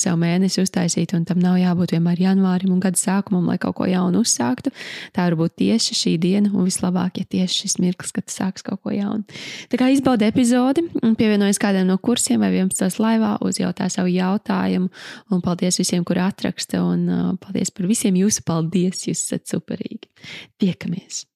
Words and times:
sev 0.00 0.18
mēnesi 0.20 0.62
uztaisīt, 0.62 1.14
un 1.16 1.24
tam 1.28 1.40
nav 1.42 1.58
jābūt 1.60 1.94
vienmēr 1.96 2.20
janvārim 2.22 2.72
un 2.74 2.82
gada 2.82 2.98
sākumam, 3.00 3.48
lai 3.50 3.58
kaut 3.62 3.76
ko 3.78 3.88
jaunu 3.88 4.22
uzsāktu. 4.22 4.72
Tā 5.16 5.26
var 5.28 5.38
būt 5.40 5.56
tieši 5.62 5.98
šī 5.98 6.14
diena, 6.22 6.52
un 6.52 6.68
vislabāk, 6.68 7.22
ja 7.22 7.28
tieši 7.36 7.64
šis 7.64 7.78
mirklis, 7.82 8.14
kad 8.14 8.30
sāks 8.32 8.66
kaut 8.66 8.82
ko 8.84 8.94
jaunu. 8.94 9.26
Tā 9.72 9.80
kā 9.80 9.90
izbaudi 9.92 10.28
epizodi, 10.28 10.86
pievienojas 11.18 11.60
kādam 11.62 11.90
no 11.90 11.98
kursiem 11.98 12.42
vai 12.44 12.52
11. 12.54 13.00
laivā, 13.02 13.34
uzjautā 13.44 13.88
savu 13.92 14.12
jautājumu, 14.12 14.92
un 15.32 15.44
paldies 15.44 15.80
visiem, 15.82 16.06
kuri 16.06 16.24
atraksta, 16.24 16.84
un 16.84 17.04
uh, 17.08 17.34
paldies 17.42 17.74
par 17.74 17.90
visiem 17.90 18.16
jūsu 18.22 18.46
paldies, 18.46 19.06
jūs 19.08 19.26
esat 19.26 19.48
superīgi. 19.56 20.10
Tiekamies! 20.62 21.26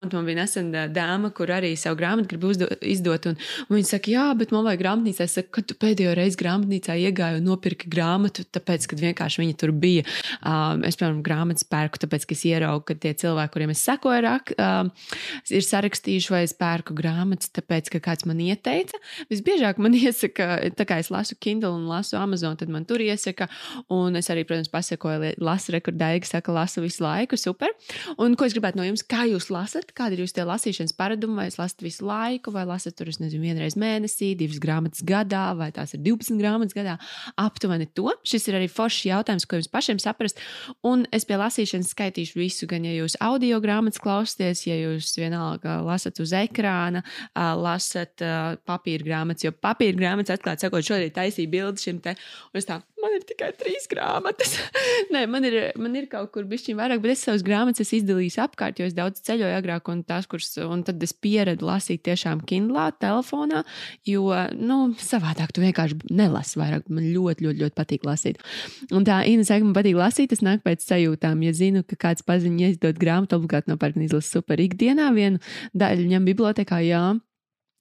Un 0.00 0.08
man 0.14 0.24
bija 0.24 0.38
nesen 0.38 0.70
dāma, 0.96 1.28
kur 1.36 1.50
arī 1.52 1.74
savu 1.76 1.98
grāmatu 2.00 2.30
grib 2.30 2.44
uzdo, 2.48 2.64
izdot. 2.88 3.26
Un, 3.28 3.34
un 3.66 3.76
viņa 3.76 3.88
saka, 3.90 4.08
jā, 4.08 4.22
bet 4.32 4.48
man 4.54 4.62
vajag 4.64 4.80
grāmatnīcā. 4.80 5.26
Es 5.28 5.34
saku, 5.36 5.50
kad 5.58 5.66
tu 5.68 5.74
pēdējo 5.76 6.14
reizi 6.16 6.38
grāmatnīcā 6.40 6.94
iegāji 7.02 7.36
un 7.36 7.44
nopirki 7.44 7.90
grāmatu, 7.92 8.46
tāpēc, 8.48 8.86
ka 8.88 8.96
vienkārši 8.96 9.42
viņa 9.42 9.56
tur 9.60 9.74
bija. 9.76 10.06
Um, 10.40 10.86
es, 10.88 10.96
piemēram, 10.96 11.18
grāmatas 11.26 11.68
pērku, 11.68 12.00
tāpēc, 12.00 12.24
ka 12.24 12.32
es 12.32 12.44
ieraugu, 12.48 12.86
ka 12.88 12.96
tie 13.02 13.12
cilvēki, 13.20 13.52
kuriem 13.52 13.74
es 13.74 13.82
sekoju, 13.84 14.22
rak, 14.24 14.54
um, 14.56 14.88
ir 15.52 15.66
sarakstījuši, 15.68 16.32
vai 16.32 16.40
es 16.46 16.56
pērku 16.56 16.96
grāmatas, 16.96 17.52
tāpēc, 17.60 17.92
ka 17.92 18.00
kāds 18.08 18.24
man 18.30 18.40
ieteica. 18.40 18.96
Visbiežāk 19.28 19.84
man 19.84 19.98
iesaka, 20.00 20.48
tā 20.80 20.88
kā 20.88 21.02
es 21.04 21.12
lasu 21.12 21.36
Kindle 21.36 21.74
un 21.76 21.84
lasu 21.92 22.16
Amazon, 22.22 22.56
tad 22.56 22.72
man 22.72 22.88
tur 22.88 23.04
iesaka. 23.04 23.50
Un 23.92 24.16
es 24.16 24.32
arī, 24.32 24.48
protams, 24.48 24.72
pasakoju, 24.72 25.36
lasu 25.44 25.76
rekordēji, 25.76 26.24
saka, 26.32 26.56
lasu 26.56 26.88
visu 26.88 27.04
laiku, 27.04 27.36
super. 27.36 27.76
Un 28.16 28.32
ko 28.32 28.48
es 28.48 28.56
gribētu 28.56 28.80
no 28.80 28.88
jums, 28.88 29.04
kā 29.04 29.28
jūs 29.28 29.52
lasat? 29.52 29.89
Lasat, 29.90 29.96
kādi 29.96 30.16
ir 30.16 30.24
jūsu 30.24 30.44
lasīšanas 30.46 30.94
paradumi, 30.96 31.36
vai 31.36 31.46
jūs 31.48 31.58
lasat 31.58 31.82
visu 31.82 32.04
laiku, 32.06 32.52
vai 32.52 32.64
lasat 32.66 32.96
tur, 32.96 33.08
nezinu, 33.08 33.42
vienreiz 33.42 33.76
mēnesī, 33.76 34.36
divas 34.36 34.58
grāmatas 34.60 35.02
gadā, 35.02 35.54
vai 35.56 35.70
tās 35.72 35.94
ir 35.94 36.00
12 36.00 36.38
grāmatas 36.38 36.74
gadā. 36.74 36.98
Aptuveni 37.36 37.86
to. 37.86 38.10
Šis 38.24 38.48
ir 38.48 38.58
arī 38.58 38.68
foršs 38.68 39.06
jautājums, 39.10 39.46
ko 39.46 39.58
jums 39.58 39.70
pašiem 39.70 39.98
saprast. 39.98 40.38
Un 40.82 41.06
es 41.12 41.24
pie 41.24 41.36
lasīšanas 41.36 41.92
skaitīšu 41.94 42.38
visu, 42.38 42.66
gan 42.70 42.84
ja 42.84 42.92
jūs 42.94 43.16
audio 43.20 43.60
grāmatas 43.60 44.00
klausāties, 44.00 44.66
ja 44.66 44.76
jūs 44.78 45.16
vienalga 45.18 45.80
lasat 45.84 46.20
uz 46.20 46.32
ekrāna, 46.36 47.02
lasat 47.34 48.20
papīra 48.66 49.06
grāmatas, 49.06 49.44
jo 49.44 49.52
papīra 49.52 49.98
grāmatas, 49.98 50.38
atklāti 50.38 50.66
sakot, 50.66 50.86
šodien 50.86 51.12
taisīja 51.14 51.50
bildi 51.50 51.88
šim 51.88 52.00
te, 52.04 52.16
un 52.52 52.60
es 52.60 52.68
tā, 52.68 52.80
man 53.02 53.16
ir 53.16 53.24
tikai 53.28 53.50
trīs 53.58 53.86
grāmatas. 53.90 54.56
Nē, 55.14 55.24
man 55.30 55.46
ir, 55.48 55.56
man 55.80 55.96
ir 55.98 56.08
kaut 56.10 56.30
kur 56.34 56.46
bišķiņ 56.50 56.78
vairāk, 56.78 57.02
bet 57.04 57.14
es 57.14 57.24
savus 57.26 57.44
grāmatas 57.46 57.92
izdalīju 57.96 58.40
apkārt, 58.44 58.80
jo 58.80 58.88
es 58.88 58.96
daudz 58.96 59.22
ceļoju 59.26 59.56
agrāk, 59.56 59.88
un 59.92 60.02
tās, 60.06 60.28
kuras, 60.30 60.52
un 60.64 60.84
tad 60.86 61.02
es 61.04 61.14
pieredu 61.16 61.68
lasīt 61.68 62.04
tiešām 62.06 62.44
Kindlā, 62.48 62.90
telefonā, 63.02 63.64
jo, 64.08 64.28
nu, 64.56 64.80
savādāk 65.00 65.54
tu 65.54 65.64
vienkārši 65.64 66.12
nelasi 66.16 66.60
vairāk. 66.60 66.88
Man 66.90 67.08
ļoti, 67.14 67.46
ļoti, 67.46 67.64
ļoti 67.64 67.78
patīk 67.78 68.06
lasīt. 68.08 68.44
Un 68.94 69.06
tā 69.08 69.22
Ina 69.30 69.46
saka, 69.46 69.66
man 69.66 69.76
patīk 69.76 69.98
lasīt, 69.98 70.32
tas 70.32 70.44
nāk 70.44 70.64
pēc 70.66 70.84
sajūtām. 70.86 71.42
Ja 71.46 71.54
zinu, 71.56 71.84
ka 71.86 71.98
kāds 72.08 72.26
paziņo 72.26 72.74
izdod 72.74 73.00
grāmatu, 73.00 73.38
obligāti 73.40 73.72
nopērk 73.72 73.98
un 73.98 74.06
izlasu 74.08 74.38
super 74.38 74.60
ikdienā 74.62 75.10
vienu 75.16 75.42
daļu 75.76 76.08
ņem 76.14 76.30
bibliotekā, 76.32 76.80
jā. 76.86 77.04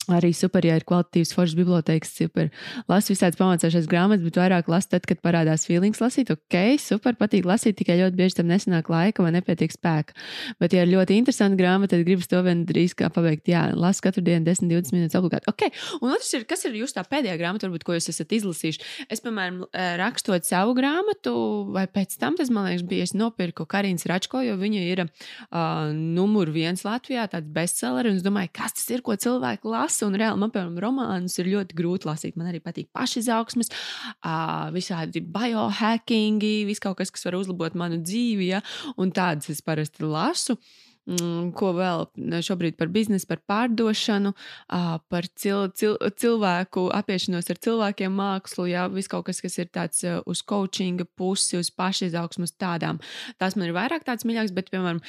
Arī 0.10 0.32
super, 0.34 0.66
ja 0.66 0.74
ir 0.80 0.86
kvalitatīvs 0.90 1.32
foršs 1.36 1.54
bibliotekas, 1.58 2.12
super. 2.18 2.48
Lasu 2.90 3.14
visādas 3.14 3.38
pamācīšanās 3.38 3.90
grāmatas, 3.90 4.24
bet 4.26 4.40
vairāk 4.42 4.70
lasu 4.72 4.90
tad, 4.96 5.06
kad 5.10 5.20
parādās 5.22 5.68
feelings 5.70 6.02
lasīt. 6.02 6.32
Ok, 6.34 6.58
super, 6.82 7.14
patīk 7.20 7.46
lasīt, 7.46 7.78
tikai 7.78 8.00
ļoti 8.00 8.18
bieži 8.18 8.40
tam 8.40 8.50
nesanāk 8.50 8.90
laika 8.90 9.22
vai 9.26 9.36
nepietiek 9.36 9.74
spēka. 9.76 10.16
Bet, 10.62 10.74
ja 10.74 10.86
ir 10.86 10.94
ļoti 10.96 11.20
interesanti 11.20 11.60
grāmata, 11.60 11.94
tad 11.94 12.08
gribas 12.08 12.30
to 12.32 12.42
vien 12.46 12.64
drīz 12.70 12.96
kā 12.98 13.12
pabeigt. 13.14 13.46
Jā, 13.52 13.68
lasu 13.78 14.02
katru 14.08 14.24
dienu 14.26 14.48
10, 14.48 14.72
20 14.72 14.98
minūtes 14.98 15.20
obligāti. 15.20 15.50
Ok, 15.52 15.68
un 16.02 16.16
otrs 16.16 16.32
ir, 16.40 16.48
kas 16.50 16.66
ir 16.66 16.80
jūsu 16.80 16.98
tā 16.98 17.06
pēdējā 17.06 17.38
grāmata, 17.38 17.70
varbūt, 17.70 17.86
ko 17.86 17.98
jūs 18.00 18.10
esat 18.10 18.34
izlasījuši. 18.40 18.82
Es, 19.14 19.22
piemēram, 19.22 19.62
eh, 19.70 19.94
rakstot 20.02 20.50
savu 20.50 20.74
grāmatu, 20.78 21.36
vai 21.76 21.86
pēc 21.86 22.18
tam 22.18 22.40
tas, 22.40 22.50
man 22.54 22.72
liekas, 22.72 22.88
bija, 22.90 23.06
es 23.06 23.14
nopirku 23.14 23.68
Karīnas 23.70 24.10
Račko, 24.10 24.42
jo 24.46 24.58
viņa 24.58 24.84
ir 24.90 25.06
uh, 25.06 25.94
numur 25.94 26.50
viens 26.54 26.82
Latvijā, 26.88 27.28
tāds 27.30 27.54
bestseller, 27.54 28.10
un 28.10 28.18
es 28.18 28.26
domāju, 28.26 28.54
kas 28.58 28.78
tas 28.80 28.90
ir, 28.96 29.06
ko 29.06 29.14
cilvēki 29.20 29.70
lasa 29.70 29.99
lasu, 30.00 30.08
un 30.08 30.18
reāli 30.20 30.40
man, 30.40 30.52
piemēram, 30.52 30.80
romānus 30.80 31.38
ir 31.40 31.50
ļoti 31.54 31.76
grūti 31.76 32.08
lasīt. 32.08 32.38
Man 32.38 32.50
arī 32.50 32.62
patīk 32.64 32.90
pašizaugsmes, 32.94 33.70
visādi 34.74 35.22
biohackingi, 35.22 36.66
viss 36.68 36.80
kaut 36.80 36.98
kas, 36.98 37.12
kas 37.12 37.26
var 37.26 37.40
uzlabot 37.40 37.76
manu 37.76 38.00
dzīvi, 38.02 38.50
ja? 38.54 38.62
un 38.98 39.12
tādas 39.12 39.50
es 39.50 39.62
parasti 39.62 40.04
lasu. 40.06 40.58
Mm, 41.10 41.54
ko 41.58 41.72
vēl 41.74 42.04
šobrīd 42.46 42.76
par 42.78 42.92
biznesu, 42.94 43.26
par 43.30 43.40
pārdošanu, 43.50 44.34
par 45.10 45.28
cil, 45.42 45.70
cil, 45.74 45.96
cilvēku 46.22 46.84
apiešanos 46.94 47.50
ar 47.50 47.62
cilvēkiem, 47.66 48.14
mākslu, 48.14 48.68
jā, 48.70 48.84
viss 48.94 49.10
kaut 49.10 49.26
kas, 49.30 49.40
kas 49.42 49.58
ir 49.58 49.72
tāds 49.74 50.04
uz 50.30 50.44
coachinga 50.46 51.08
pusi, 51.18 51.58
uz 51.58 51.72
pašizaugsmas 51.74 52.54
tādām. 52.62 53.00
Tās 53.42 53.58
man 53.58 53.70
ir 53.70 53.78
vairāk 53.78 54.06
tāds 54.06 54.28
mīļāks, 54.30 54.54
bet, 54.54 54.70
piemēram, 54.74 55.02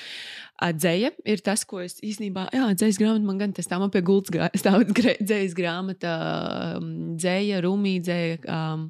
dzēja 0.79 1.13
ir 1.29 1.45
tas, 1.45 1.67
ko 1.69 1.83
es 1.85 1.99
īstenībā, 2.01 2.49
jā, 2.57 2.71
dzējas 2.81 3.01
grāmata 3.03 3.27
man 3.27 3.43
gan 3.43 3.53
tas 3.57 3.69
tā 3.69 3.81
man 3.83 3.93
pie 3.93 4.01
gultas 4.07 4.57
stāv 4.63 4.87
dzējas 4.95 5.59
grāmata, 5.59 6.15
dzēja, 6.81 7.61
rumī, 7.67 7.99
dzēja. 8.01 8.41
Um, 8.49 8.89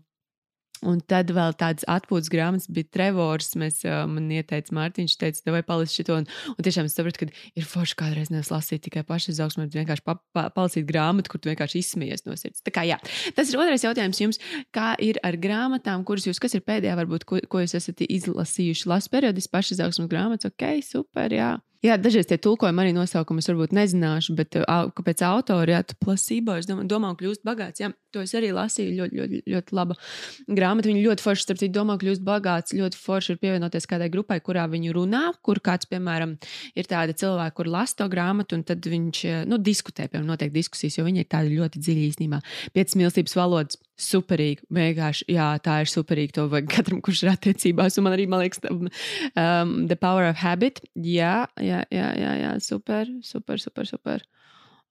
Un 0.89 1.03
tad 1.05 1.29
vēl 1.37 1.53
tādas 1.61 1.85
atpūtas 1.91 2.31
grāmatas 2.33 2.71
bija 2.73 2.89
Trevors. 2.95 3.53
Mēs, 3.61 3.83
man 3.85 4.31
ieteica 4.33 4.73
Mārtiņš, 4.77 5.17
teica, 5.21 5.53
vai 5.53 5.61
palasi 5.67 6.01
šo. 6.01 6.17
Un, 6.23 6.29
un 6.55 6.67
tiešām 6.67 6.89
es 6.89 6.97
sapratu, 6.97 7.27
ka 7.27 7.53
ir 7.61 7.69
forši 7.69 7.99
kādreiz 8.01 8.33
nevis 8.33 8.53
lasīt 8.53 8.87
tikai 8.87 9.05
pašizaugsmē, 9.09 9.69
bet 9.69 9.77
vienkārši 9.83 10.07
pa, 10.07 10.17
pa, 10.37 10.49
palasīt 10.57 10.89
grāmatu, 10.89 11.33
kur 11.33 11.43
tu 11.43 11.53
vienkārši 11.53 11.85
izsmies 11.85 12.25
no 12.25 12.37
sirds. 12.41 12.65
Tā 12.65 12.73
kā 12.73 12.87
jā, 12.89 12.97
tas 13.37 13.53
ir 13.53 13.61
otrais 13.61 13.85
jautājums 13.85 14.25
jums. 14.25 14.41
Kā 14.75 14.95
ir 15.05 15.21
ar 15.27 15.37
grāmatām, 15.41 16.07
kuras 16.09 16.29
jūs, 16.29 16.41
kas 16.41 16.57
ir 16.57 16.65
pēdējā, 16.65 16.97
varbūt, 17.03 17.29
ko, 17.29 17.43
ko 17.51 17.65
jūs 17.65 17.77
esat 17.77 18.01
izlasījuši? 18.09 18.89
Lasu 18.89 19.13
periodiski 19.13 19.53
pašizaugsmas 19.53 20.09
grāmatas, 20.09 20.49
ok, 20.49 20.81
super, 20.87 21.37
jā. 21.37 21.59
Jā, 21.81 21.95
dažreiz 21.97 22.27
tie 22.29 22.37
tulkojumi 22.37 22.83
arī 22.83 22.91
nosaukumus 22.93 23.47
varbūt 23.49 23.73
nezināšu, 23.73 24.35
bet 24.37 24.59
uh, 24.61 24.91
pēc 25.01 25.23
autora, 25.25 25.79
jā, 25.79 25.97
plasībā, 26.05 26.59
es 26.61 26.69
domāju, 26.69 26.91
domā, 26.91 27.15
kļūst 27.17 27.41
bagāts. 27.47 27.81
Jā, 27.81 27.89
to 28.13 28.21
es 28.21 28.35
arī 28.37 28.51
lasīju. 28.53 28.99
Ļoti, 28.99 29.17
ļoti, 29.17 29.41
ļoti 29.49 29.77
laba 29.79 29.97
grāmata. 30.45 30.91
Viņa 30.91 31.07
ļoti 31.07 31.25
forši, 31.25 31.47
starp 31.47 31.63
citu, 31.63 31.73
domā, 31.79 31.97
kļūst 32.03 32.25
bagāts. 32.27 32.77
Ļoti 32.77 33.01
forši 33.01 33.33
ir 33.33 33.41
pievienoties 33.41 33.89
kādai 33.89 34.11
grupai, 34.13 34.43
kurā 34.45 34.67
viņu 34.69 34.93
runā, 34.99 35.23
kur 35.41 35.63
kāds, 35.65 35.89
piemēram, 35.89 36.37
ir 36.77 36.91
tādi 36.91 37.17
cilvēki, 37.23 37.57
kur 37.57 37.73
lasa 37.73 38.03
to 38.03 38.11
grāmatu, 38.13 38.61
un 38.61 38.67
tad 38.69 38.85
viņš 38.85 39.25
nu, 39.49 39.61
diskutē, 39.65 40.11
piemēram, 40.11 40.35
notiek 40.35 40.53
diskusijas, 40.53 41.01
jo 41.01 41.09
viņi 41.09 41.25
ir 41.25 41.31
tādi 41.33 41.57
ļoti 41.57 41.81
dziļi 41.81 42.09
īstenībā. 42.11 42.43
Piecas 42.77 43.01
mīlestības 43.01 43.41
valodas 43.41 43.81
superīgi. 44.01 44.67
Vienkārši, 44.75 45.27
jā, 45.35 45.49
tā 45.65 45.81
ir 45.85 45.91
superīgi. 45.93 46.35
To 46.39 46.47
vajag 46.53 46.71
katram, 46.73 47.03
kurš 47.05 47.25
ir 47.25 47.33
attiecībās. 47.35 47.99
Un 48.01 48.09
man 48.09 48.17
arī, 48.17 48.27
man 48.31 48.43
liekas, 48.45 48.63
um, 48.71 49.75
The 49.91 49.99
Power 50.01 50.31
of 50.31 50.41
Habit. 50.41 50.83
Jā, 50.95 51.45
jā, 51.61 51.83
jā, 51.93 52.09
jā, 52.19 52.33
jā 52.45 52.55
super, 52.65 53.11
super, 53.27 53.61
super. 53.63 53.91
super. 53.91 54.25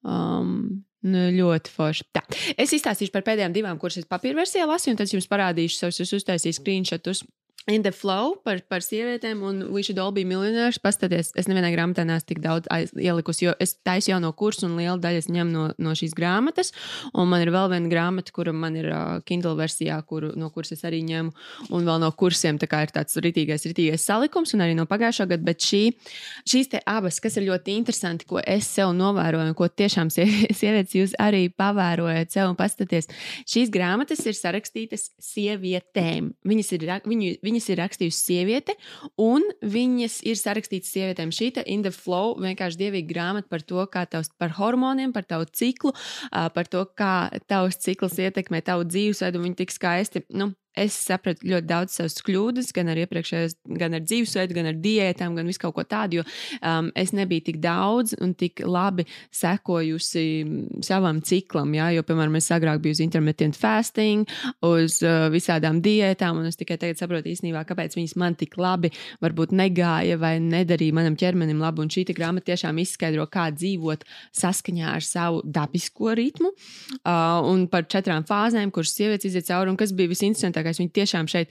Um, 0.04 0.86
nu, 1.04 1.26
ļoti 1.36 1.72
forši. 1.74 2.08
Tā. 2.16 2.24
Es 2.60 2.74
izstāstīšu 2.76 3.14
par 3.16 3.26
pēdējām 3.28 3.56
divām, 3.56 3.80
kuras 3.82 4.00
es 4.00 4.08
papīra 4.10 4.42
versijā 4.42 4.68
lasīju, 4.70 4.96
un 4.96 5.02
tad 5.02 5.12
jums 5.14 5.28
parādīšu 5.32 5.80
savus, 5.80 6.02
es 6.04 6.16
uztaisīju 6.16 6.60
screenshotus 6.60 7.24
In 7.70 7.84
the 7.84 7.92
Flow 7.92 8.34
par, 8.42 8.64
par 8.66 8.82
sievietēm, 8.82 9.44
un 9.46 9.60
We 9.70 9.84
Should 9.86 10.00
All 10.02 10.10
Be 10.10 10.24
Millionaires. 10.26 10.80
Paskaties, 10.82 11.30
es 11.38 11.48
nevienai 11.50 11.70
grāmatā 11.76 12.02
neesmu 12.08 12.26
tik 12.32 12.40
daudz 12.42 12.70
aiz, 12.74 12.90
ielikusi, 12.98 13.44
jo 13.46 13.54
es 13.62 13.76
taisu 13.86 14.10
jau 14.10 14.18
no 14.24 14.32
kursa, 14.34 14.64
un 14.66 14.74
liela 14.80 14.98
daļa 14.98 15.22
ņem 15.30 15.52
no, 15.54 15.68
no 15.78 15.94
šīs 15.98 16.16
grāmatas. 16.18 16.74
Un 17.14 17.30
man 17.30 17.44
ir 17.44 17.52
vēl 17.54 17.70
viena 17.76 17.92
grāmata, 17.92 18.34
kura 18.34 18.54
man 18.58 18.78
ir 18.80 18.90
uh, 18.90 19.20
Kindle 19.28 19.54
versijā, 19.60 20.00
kuru, 20.10 20.32
no 20.40 20.50
kuras 20.56 20.74
es 20.74 20.82
arī 20.88 21.04
ņemu, 21.06 21.34
un 21.70 21.86
vēl 21.86 22.02
no 22.02 22.10
kursiem. 22.18 22.58
Tā 22.58 22.82
ir 22.88 22.94
tāds 22.96 23.20
ritīgais, 23.22 23.68
ritīgais 23.70 24.08
salikums, 24.10 24.56
un 24.58 24.66
arī 24.66 24.74
no 24.80 24.88
pagājušā 24.90 25.30
gada. 25.30 25.46
Bet 25.46 25.62
šī, 25.62 25.84
šīs 26.50 26.74
abas, 26.90 27.22
kas 27.22 27.38
ir 27.38 27.46
ļoti 27.52 27.78
interesanti, 27.78 28.26
ko 28.30 28.42
es 28.42 28.66
sev 28.66 28.96
novēroju, 28.98 29.52
un 29.54 29.60
ko 29.60 29.70
tiešām 29.70 30.10
sievietes 30.14 30.98
jūs 30.98 31.16
arī 31.22 31.46
pavērojat 31.54 32.34
sev 32.34 32.50
un 32.50 32.58
paskaties, 32.58 33.12
šīs 33.46 33.70
grāmatas 33.74 34.26
ir 34.26 34.38
sarakstītas 34.42 35.12
sievietēm. 35.22 36.34
Viņas 36.50 36.76
ir, 36.80 36.90
viņu, 37.06 37.38
viņas 37.46 37.59
viņas 37.60 37.70
ir 37.74 37.80
rakstījusi 37.84 38.20
sieviete, 38.24 38.76
un 39.20 39.44
viņas 39.62 40.22
ir 40.28 40.40
sarakstītas 40.40 40.94
sievietēm. 40.96 41.34
Šī 41.36 41.52
In 41.66 41.84
the 41.84 41.92
Flow 41.92 42.38
vienkārši 42.40 42.80
dievīga 42.80 43.10
grāmata 43.12 43.50
par 43.50 43.62
to, 43.62 43.84
kā 43.92 44.06
tavs, 44.08 44.30
par 44.40 44.56
hormoniem, 44.58 45.12
par 45.14 45.26
tavu 45.28 45.46
ciklu, 45.52 45.94
par 46.32 46.68
to, 46.68 46.86
kā 46.96 47.30
tavs 47.48 47.78
cikls 47.84 48.18
ietekmē 48.20 48.62
tavu 48.64 48.88
dzīvesveidu, 48.88 49.40
un 49.40 49.50
viņi 49.50 49.60
tik 49.64 49.72
skaisti. 49.76 50.24
Nu, 50.32 50.54
es 50.80 50.98
sapratu 51.08 51.48
ļoti 51.50 51.70
daudz 51.70 51.98
savas 52.00 52.18
kļūdas, 52.26 52.72
gan 52.76 52.92
ar 52.92 53.02
iepriekšējās, 53.04 53.58
gan 53.80 53.98
ar 53.98 54.04
dzīvesveidu, 54.06 54.58
gan 54.58 54.70
ar 54.72 54.80
diētām, 54.84 55.38
gan 55.38 55.50
visu 55.50 55.64
kaut 55.64 55.76
ko 55.78 55.86
tādu, 55.88 56.20
jo 56.20 56.26
um, 56.60 56.92
es 56.98 57.14
nebiju 57.16 57.46
tik 57.50 57.60
daudz 57.64 58.16
un 58.20 58.34
tik 58.38 58.64
labi 58.66 59.06
sekojusi 59.36 60.26
savam 60.86 61.22
ciklam. 61.26 61.74
Jā, 61.78 61.90
jo, 61.96 62.06
piemēram, 62.08 62.38
es 62.40 62.50
agrāk 62.56 62.82
biju 62.84 62.98
uz 62.98 63.04
intermittent 63.04 63.58
fasting, 63.60 64.30
uz 64.66 65.00
uh, 65.06 65.28
visādām 65.34 65.82
diētām, 65.86 66.42
un 66.42 66.50
es 66.50 66.60
tikai 66.60 66.80
tagad 66.82 67.02
saprotu 67.02 67.32
īstenībā, 67.34 67.64
kāpēc 67.70 67.98
viņas 67.98 68.16
man 68.20 68.38
tik 68.40 68.58
labi 68.60 68.92
varbūt 69.24 69.54
negāja 69.56 70.20
vai 70.22 70.36
nedarīja 70.44 70.96
manam 70.96 71.18
ķermenim 71.20 71.62
labu. 71.62 71.84
Un 71.84 71.92
šī 71.94 72.06
grāmata 72.14 72.52
tiešām 72.52 72.80
izskaidro, 72.82 73.26
kā 73.32 73.50
dzīvot 73.56 74.06
saskaņā 74.36 74.94
ar 74.96 75.06
savu 75.06 75.42
dabisko 75.46 76.14
ritmu 76.18 76.52
uh, 76.52 77.40
un 77.50 77.68
par 77.72 77.88
četrām 77.90 78.26
fāzēm, 78.28 78.72
kuras 78.76 78.94
sievietes 78.96 79.30
iziet 79.30 79.50
cauri 79.50 79.72
un 79.72 79.78
kas 79.80 79.94
bija 79.96 80.12
visinteresantākais 80.12 80.69
interesantākais. 80.70 80.80
Viņi 80.80 80.96
tiešām 80.96 81.30
šeit. 81.30 81.50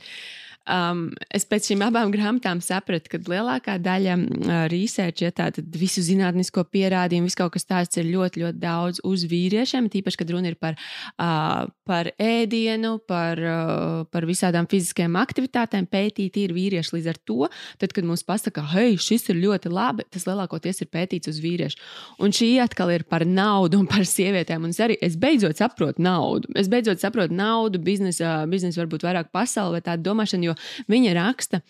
Um, 0.68 1.06
es 1.32 1.46
pēc 1.48 1.70
šīm 1.70 1.82
abām 1.86 2.10
grāmatām 2.12 2.60
sapratu, 2.64 3.14
ka 3.14 3.20
lielākā 3.24 3.78
daļa 3.80 4.16
uh, 4.18 4.50
research, 4.68 5.22
ja 5.24 5.32
tāda 5.32 5.62
visu 5.80 6.02
zinātnisko 6.04 6.66
pierādījumu, 6.68 7.30
viss 7.30 7.38
kaut 7.38 7.54
kas 7.54 7.64
tāds 7.64 7.96
ir 7.96 8.10
ļoti, 8.10 8.42
ļoti 8.44 8.60
daudz 8.60 9.00
uz 9.08 9.24
vīriešiem, 9.30 9.88
tīpaši, 9.92 10.20
kad 10.20 10.32
runa 10.34 10.52
ir 10.52 10.58
par, 10.60 10.76
uh, 10.76 11.70
par 11.88 12.10
ēdienu, 12.20 12.98
par, 13.08 13.40
uh, 13.40 14.02
par 14.12 14.26
visādām 14.28 14.68
fiziskajām 14.68 15.16
aktivitātēm, 15.20 15.88
pētīt 15.88 16.36
ir 16.42 16.52
vīrieši. 16.56 16.94
Līdz 16.98 17.08
ar 17.14 17.20
to, 17.24 17.48
tad, 17.80 17.96
kad 17.96 18.04
mums 18.08 18.26
pasaka, 18.28 18.66
hei, 18.74 18.98
šis 19.00 19.30
ir 19.32 19.40
ļoti 19.40 19.72
labi, 19.72 20.04
tas 20.12 20.28
lielākoties 20.28 20.84
ir 20.84 20.92
pētīts 20.92 21.32
uz 21.32 21.40
vīriešu. 21.44 21.80
Un 22.24 22.36
šī 22.36 22.50
atkal 22.60 22.92
ir 22.92 23.06
par 23.08 23.24
naudu 23.24 23.80
un 23.80 23.88
par 23.88 24.04
sievietēm. 24.08 24.68
Un 24.68 24.76
es 24.76 24.82
arī 24.84 24.98
es 25.04 25.16
beidzot 25.20 25.60
saprotu 25.60 26.04
naudu. 26.04 26.52
Es 26.58 26.68
beidzot 26.68 27.00
saprotu 27.00 27.36
naudu, 27.36 27.80
biznesa, 27.80 28.42
biznesa 28.50 28.82
varbūt 28.82 29.08
vairāk 29.08 29.32
pasauli 29.32 29.78
vai 29.78 29.84
tādu 29.88 30.10
domāšanu, 30.10 30.50
jo 30.50 30.57
viņa 30.90 31.16
raksta 31.18 31.62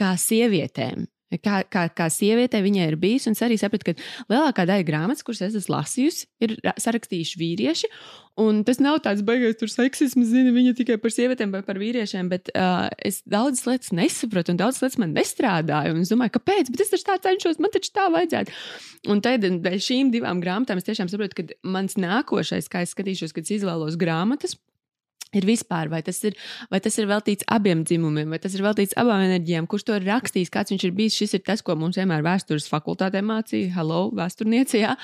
kā 0.00 0.14
sievietēm. 0.18 1.08
Kā, 1.40 1.62
kā, 1.64 1.86
kā 1.88 2.08
sieviete 2.12 2.60
viņai 2.60 2.90
ir 2.90 2.98
bijis, 3.00 3.24
un 3.28 3.36
es 3.36 3.40
arī 3.44 3.56
sapratu, 3.56 3.88
ka 3.88 4.28
lielākā 4.28 4.66
daļa 4.68 4.84
grāmatas, 4.84 5.24
kuras 5.24 5.40
es 5.46 5.54
esmu 5.56 5.78
lasījusi, 5.78 6.26
ir 6.44 6.58
sarakstījuši 6.60 7.38
vīrieši. 7.40 7.88
Un 8.42 8.62
tas 8.68 8.80
nav 8.80 8.98
tāds 9.04 9.24
baigais 9.24 9.56
tur 9.60 9.68
seksisms, 9.72 10.28
zini, 10.28 10.52
viņa 10.52 10.74
tikai 10.76 10.98
par 11.00 11.12
sievietēm 11.12 11.52
vai 11.52 11.62
par 11.64 11.80
vīriešiem, 11.80 12.28
bet 12.32 12.50
uh, 12.52 12.88
es 13.00 13.20
daudzas 13.28 13.64
lietas 13.68 13.92
nesapratu, 13.96 14.52
un 14.52 14.60
daudzas 14.60 14.84
lietas 14.84 15.00
man 15.00 15.14
nestrādāja. 15.16 15.94
Es 16.00 16.12
domāju, 16.12 16.34
kāpēc? 16.36 16.72
Bet 16.72 16.84
es 16.84 16.92
taču 16.92 17.08
tā 17.08 17.16
cenšos, 17.28 17.60
man 17.64 17.72
taču 17.72 17.92
tā 17.96 18.08
vajadzētu. 18.12 18.56
Un 19.12 19.24
tad 19.24 19.44
dēļ 19.44 19.80
šīm 19.88 20.12
divām 20.12 20.40
grāmatām 20.44 20.80
es 20.80 20.88
tiešām 20.88 21.12
saprotu, 21.12 21.40
ka 21.40 21.60
mans 21.76 21.96
nākošais, 22.00 22.68
kā 22.72 22.84
es 22.84 22.92
skatīšos, 22.96 23.36
kad 23.36 23.48
es 23.48 23.56
izvēlos 23.60 24.00
grāmatas, 24.00 24.56
ir 25.32 25.46
vispār, 25.48 25.88
vai 25.92 26.02
tas 26.04 26.18
ir, 26.26 26.36
vai 26.70 26.80
tas 26.84 26.96
ir 27.00 27.08
veltīts 27.08 27.46
abiem 27.50 27.82
dzimumiem, 27.86 28.28
vai 28.32 28.38
tas 28.42 28.54
ir 28.56 28.64
veltīts 28.64 28.96
abām 29.00 29.24
enerģijām, 29.24 29.68
kurš 29.70 29.86
to 29.88 29.96
ir 29.96 30.06
rakstījis, 30.08 30.52
kāds 30.52 30.74
viņš 30.74 30.86
ir 30.88 30.94
bijis. 30.96 31.16
Šis 31.22 31.36
ir 31.38 31.44
tas, 31.46 31.62
ko 31.64 31.76
mums 31.78 31.98
vienmēr 32.00 32.24
vēstures 32.26 32.68
fakultātē 32.70 33.22
mācīja, 33.24 33.72
hello, 33.76 34.02
vēsturniecijā, 34.16 34.94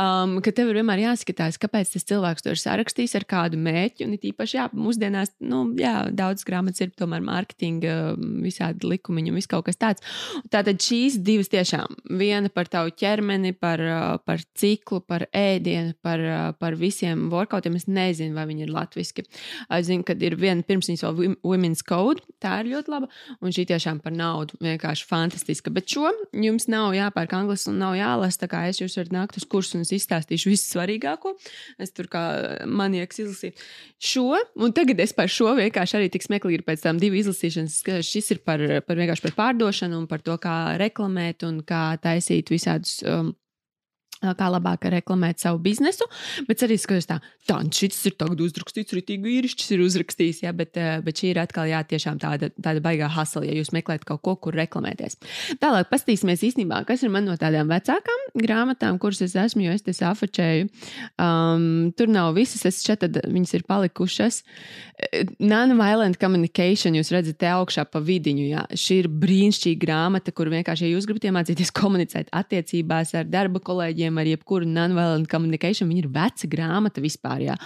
um, 0.00 0.38
ka 0.44 0.54
tev 0.56 0.72
ir 0.72 0.80
vienmēr 0.80 1.04
jāskatās, 1.04 1.60
kāpēc 1.60 1.94
tas 1.96 2.08
cilvēks 2.08 2.46
to 2.46 2.54
ir 2.54 2.62
sarakstījis 2.62 3.16
ar 3.20 3.28
kādu 3.28 3.60
mērķi, 3.60 4.06
un 4.08 4.16
it 4.16 4.24
īpaši, 4.30 4.58
jā, 4.58 4.68
mūsdienās, 4.76 5.34
nu, 5.44 5.66
jā, 5.80 5.94
daudz 6.16 6.46
grāmatas 6.48 6.84
ir 6.84 6.94
tomēr 6.96 7.24
mārketinga, 7.24 7.98
visādi 8.44 8.88
likumiņi 8.94 9.32
un 9.32 9.40
viss 9.40 9.50
kaut 9.50 9.66
kas 9.68 9.80
tāds. 9.80 10.04
Tātad 10.52 10.80
šīs 10.80 11.20
divas 11.24 11.52
tiešām, 11.52 11.98
viena 12.20 12.52
par 12.52 12.70
tavu 12.72 12.94
ķermeni, 12.96 13.52
par, 13.56 13.82
par 14.24 14.44
ciklu, 14.56 15.02
par 15.04 15.26
ēdienu, 15.34 15.94
par, 16.04 16.24
par 16.60 16.78
visiem 16.80 17.28
workoutiem, 17.32 17.76
es 17.80 17.88
nezinu, 17.90 18.36
vai 18.36 18.48
viņi 18.48 18.66
ir 18.66 18.74
latviski 18.74 19.24
Es 19.80 19.88
zinu, 19.88 20.04
ka 20.06 20.16
ir 20.18 20.36
viena 20.40 20.64
pirmsnīs 20.66 21.04
vēl 21.04 21.36
Women's 21.44 21.84
Code. 21.86 22.22
Tā 22.42 22.58
ir 22.62 22.70
ļoti 22.72 22.92
laba. 22.92 23.08
Un 23.44 23.54
šī 23.54 23.66
tiešām 23.70 24.00
par 24.04 24.14
naudu 24.16 24.58
vienkārši 24.64 25.06
fantastiska. 25.08 25.72
Bet 25.74 25.90
šo 25.90 26.10
jums 26.44 26.68
nav 26.72 26.94
jāpērk 26.96 27.34
angļuiski 27.38 27.72
un 27.72 27.80
nav 27.82 27.96
jālasa. 27.98 28.42
Tā 28.44 28.50
kā 28.52 28.64
es 28.70 28.80
jūs 28.82 28.98
varat 29.00 29.14
nākt 29.14 29.38
uz 29.40 29.46
kursu 29.50 29.78
un 29.78 29.86
es 29.86 29.92
izstāstīšu 29.96 30.52
visu 30.52 30.68
svarīgāko. 30.72 31.34
Es 31.82 31.94
tur 31.94 32.10
kā 32.12 32.24
manieks 32.66 33.22
izlasīju 33.24 33.56
šo. 34.04 34.40
Un 34.60 34.74
tagad 34.76 35.00
es 35.04 35.14
par 35.16 35.30
šo 35.32 35.54
vienkārši 35.58 35.98
arī 36.00 36.10
tik 36.12 36.26
smieklīgi 36.26 36.60
ir 36.60 36.66
pēc 36.66 36.84
tam 36.84 37.00
divu 37.02 37.20
izlasīšanas. 37.22 37.80
Šis 38.06 38.34
ir 38.36 38.42
par, 38.46 38.62
par 38.86 39.00
vienkārši 39.00 39.28
par 39.28 39.38
pārdošanu 39.40 40.02
un 40.02 40.10
par 40.10 40.24
to, 40.24 40.36
kā 40.42 40.76
reklamēt 40.80 41.46
un 41.48 41.62
kā 41.66 41.86
taisīt 42.02 42.52
visādus. 42.52 43.00
Um, 43.08 43.34
kā 44.38 44.48
labāk 44.52 44.88
reklamēt 44.94 45.44
savu 45.44 45.60
biznesu. 45.64 46.08
Bet 46.48 46.64
arī 46.64 46.78
skatos, 46.80 47.08
tā, 47.10 47.20
tā 47.48 47.60
šis 47.68 48.00
ir 48.08 48.16
tagad 48.20 48.40
uzrakstīts, 48.46 48.96
rītīgi 48.96 49.28
vīrišķis 49.28 49.74
ir 49.76 49.84
uzrakstījis, 49.84 50.42
jā, 50.46 50.54
bet, 50.56 50.80
bet 51.04 51.20
šī 51.20 51.34
ir 51.34 51.42
atkal 51.44 51.68
jā, 51.68 51.82
tiešām 51.92 52.20
tāda, 52.22 52.50
tāda 52.56 52.82
baigā 52.84 53.10
hasla, 53.12 53.44
ja 53.44 53.58
jūs 53.58 53.74
meklējat 53.76 54.06
kaut 54.08 54.24
ko, 54.24 54.36
kur 54.46 54.56
reklamēties. 54.56 55.18
Tālāk 55.60 55.92
paskatīsimies 55.92 56.46
īstenībā, 56.48 56.80
kas 56.88 57.04
ir 57.04 57.12
man 57.12 57.28
no 57.28 57.36
tādām 57.40 57.68
vecākām 57.72 58.24
grāmatām, 58.40 58.98
kuras 59.02 59.22
es 59.24 59.36
esmu, 59.38 59.66
jo 59.66 59.74
es 59.76 59.84
te 59.84 59.94
safačēju. 59.94 60.68
Um, 61.20 61.92
tur 61.98 62.10
nav 62.10 62.32
visas, 62.38 62.64
es 62.68 62.82
šeit 62.84 63.04
tad 63.04 63.20
viņas 63.30 63.54
ir 63.58 63.66
palikušas. 63.68 64.40
Non-violent 65.42 66.18
communication, 66.20 66.94
jūs 66.98 67.10
redzat, 67.14 67.38
te 67.42 67.50
augšā 67.50 67.84
pa 67.90 68.00
vidiņu, 68.04 68.44
jā. 68.52 68.64
Šī 68.78 69.00
ir 69.02 69.08
brīnišķīga 69.10 69.80
grāmata, 69.82 70.34
kur 70.34 70.50
vienkārši, 70.52 70.86
ja 70.86 70.94
jūs 70.94 71.08
gribat 71.08 71.28
iemācīties 71.30 71.72
komunicēt 71.74 72.30
attiecībās 72.34 73.14
ar 73.18 73.28
darba 73.30 73.62
kolēģiem, 73.64 74.13
ar 74.20 74.28
jebkuru 74.28 74.68
non-violent 74.68 75.28
communication. 75.30 75.90
Viņa 75.90 76.04
ir 76.04 76.10
veca 76.14 76.50
grāmata 76.50 77.02
vispār, 77.04 77.44
jā. 77.48 77.56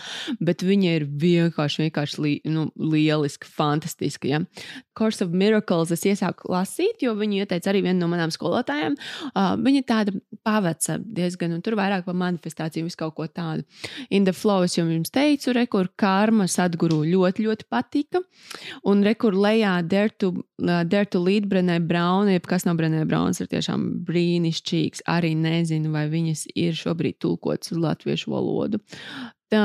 bet 0.40 0.64
viņa 0.66 0.94
ir 0.98 1.06
vienkārši, 1.08 1.86
vienkārši 1.86 2.22
li, 2.24 2.34
nu, 2.50 2.68
lieliska, 2.78 3.48
fantastiska. 3.58 4.30
Jā. 4.30 4.42
Course 4.98 5.22
of 5.24 5.30
Miracles 5.30 5.92
es 5.94 6.04
iesāku 6.08 6.50
lasīt, 6.52 7.02
jo 7.04 7.14
viņa 7.18 7.44
ieteica 7.44 7.70
arī 7.72 7.84
vienu 7.86 8.02
no 8.02 8.10
manām 8.10 8.32
skolotājām. 8.34 8.96
Uh, 9.30 9.54
viņa 9.62 9.84
tāda 9.86 10.14
paveca 10.46 10.98
diezgan, 10.98 11.54
un 11.54 11.62
tur 11.64 11.78
vairāk 11.78 12.06
par 12.08 12.16
manifestāciju, 12.18 12.88
visu 12.88 12.98
kaut 12.98 13.14
ko 13.18 13.28
tādu. 13.30 13.66
In 14.10 14.26
the 14.26 14.34
flow 14.34 14.66
es 14.66 14.76
jums 14.78 15.12
teicu, 15.14 15.54
rekur 15.56 15.92
karma 15.98 16.48
sadguru 16.50 17.04
ļoti, 17.06 17.46
ļoti 17.46 17.68
patika. 17.70 18.22
Un 18.88 19.04
rekur 19.06 19.36
lejā 19.38 19.78
Dare 19.88 20.10
to, 20.10 20.32
uh, 20.62 20.82
dare 20.84 21.06
to 21.06 21.20
Lead 21.22 21.46
Brenē 21.48 21.78
Brauna, 21.86 22.34
jeb 22.34 22.46
kas 22.50 22.66
no 22.66 22.74
Brenē 22.78 23.04
Braunas 23.08 23.40
ir 23.40 23.48
tiešām 23.50 23.86
brīnišķīgs. 24.08 25.04
Arī 25.08 25.34
nezinu, 25.38 25.92
vai 25.94 26.06
viņas 26.28 26.46
ir 26.54 26.78
šobrīd 26.78 27.18
tulkotas 27.24 27.74
uz 27.74 27.82
latviešu 27.82 28.36
valodu. 28.36 28.80
Tā, 29.48 29.64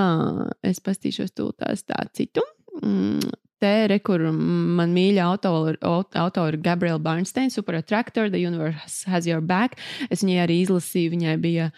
es 0.63 0.79
pastīšos 0.83 1.35
tūlīt 1.35 1.85
tā 1.91 2.05
citu. 2.15 2.43
Mm, 2.79 3.33
te, 3.63 3.73
re, 3.91 3.99
kur 4.03 4.23
man 4.31 4.93
mīļa 4.95 5.27
autora, 5.27 5.75
autora 6.23 6.59
Gabriela 6.59 7.01
Bernstein, 7.03 7.51
Super 7.53 7.79
Attractor, 7.79 8.31
The 8.31 8.41
Universe 8.41 9.09
Has 9.11 9.27
Your 9.29 9.43
Back. 9.43 9.79
Es 10.09 10.23
viņai 10.23 10.41
arī 10.45 10.63
izlasīju, 10.63 11.13
viņai 11.17 11.37
bija. 11.43 11.69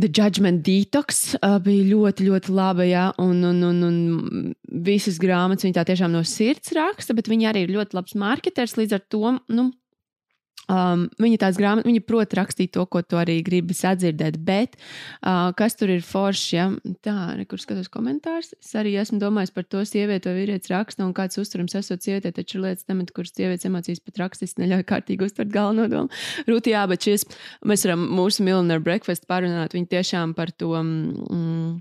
The 0.00 0.08
Judgment 0.08 0.62
Detox 0.64 1.34
uh, 1.42 1.58
bija 1.60 1.82
ļoti, 1.90 2.24
ļoti 2.30 2.52
laba. 2.54 2.86
Jā, 2.86 3.08
un, 3.20 3.42
un, 3.44 3.58
un, 3.66 3.80
un 3.84 4.78
visas 4.86 5.18
grāmatas 5.20 5.66
viņa 5.66 5.76
tā 5.76 5.84
tiešām 5.90 6.14
no 6.14 6.22
sirds 6.24 6.70
raksta, 6.76 7.16
bet 7.18 7.28
viņa 7.28 7.50
arī 7.50 7.66
ir 7.66 7.74
ļoti 7.74 7.98
labs 7.98 8.14
marketers. 8.16 8.78
Līdz 8.78 8.96
ar 8.96 9.02
to 9.12 9.34
nu, 9.50 9.66
Um, 10.70 11.08
viņa 11.18 11.38
tās 11.42 11.56
grāmatas, 11.58 11.88
viņa 11.88 12.02
prot 12.06 12.34
rakstīt 12.36 12.70
to, 12.76 12.84
ko 12.86 13.00
tu 13.02 13.18
arī 13.18 13.40
gribi 13.42 13.74
sadzirdēt, 13.74 14.36
bet 14.46 14.76
uh, 14.76 15.50
kas 15.58 15.74
tur 15.78 15.90
ir 15.90 16.04
forši, 16.06 16.50
ja 16.54 16.68
tā, 17.02 17.14
kur 17.50 17.58
skatos 17.58 17.90
komentārus, 17.90 18.52
es 18.54 18.70
arī 18.78 18.92
esmu 19.00 19.18
domājis 19.22 19.54
par 19.56 19.66
to 19.66 19.82
sievieti 19.88 20.30
vai 20.30 20.36
vīrietis 20.36 20.70
raksta 20.70 21.02
un 21.06 21.16
kāds 21.16 21.40
uzturams 21.42 21.74
esot 21.80 22.06
sievietē, 22.06 22.30
taču 22.36 22.60
ir 22.60 22.68
lietas 22.68 22.86
temat, 22.86 23.10
kuras 23.16 23.34
sievietes 23.34 23.66
emocijas 23.66 24.04
pat 24.04 24.22
rakstis 24.22 24.54
neļauj 24.60 24.86
kārtīgi 24.92 25.26
uztvert 25.26 25.50
galveno 25.54 25.88
domu. 25.90 26.22
Rūtī, 26.46 26.76
jā, 26.76 26.86
bet 26.92 27.08
šis, 27.08 27.26
mēs 27.66 27.88
varam 27.88 28.06
mūsu 28.20 28.46
Millionaire 28.46 28.84
Breakfast 28.84 29.26
parunāt, 29.30 29.74
viņi 29.74 29.90
tiešām 29.96 30.38
par 30.38 30.54
to. 30.54 30.76
Mm, 30.78 31.80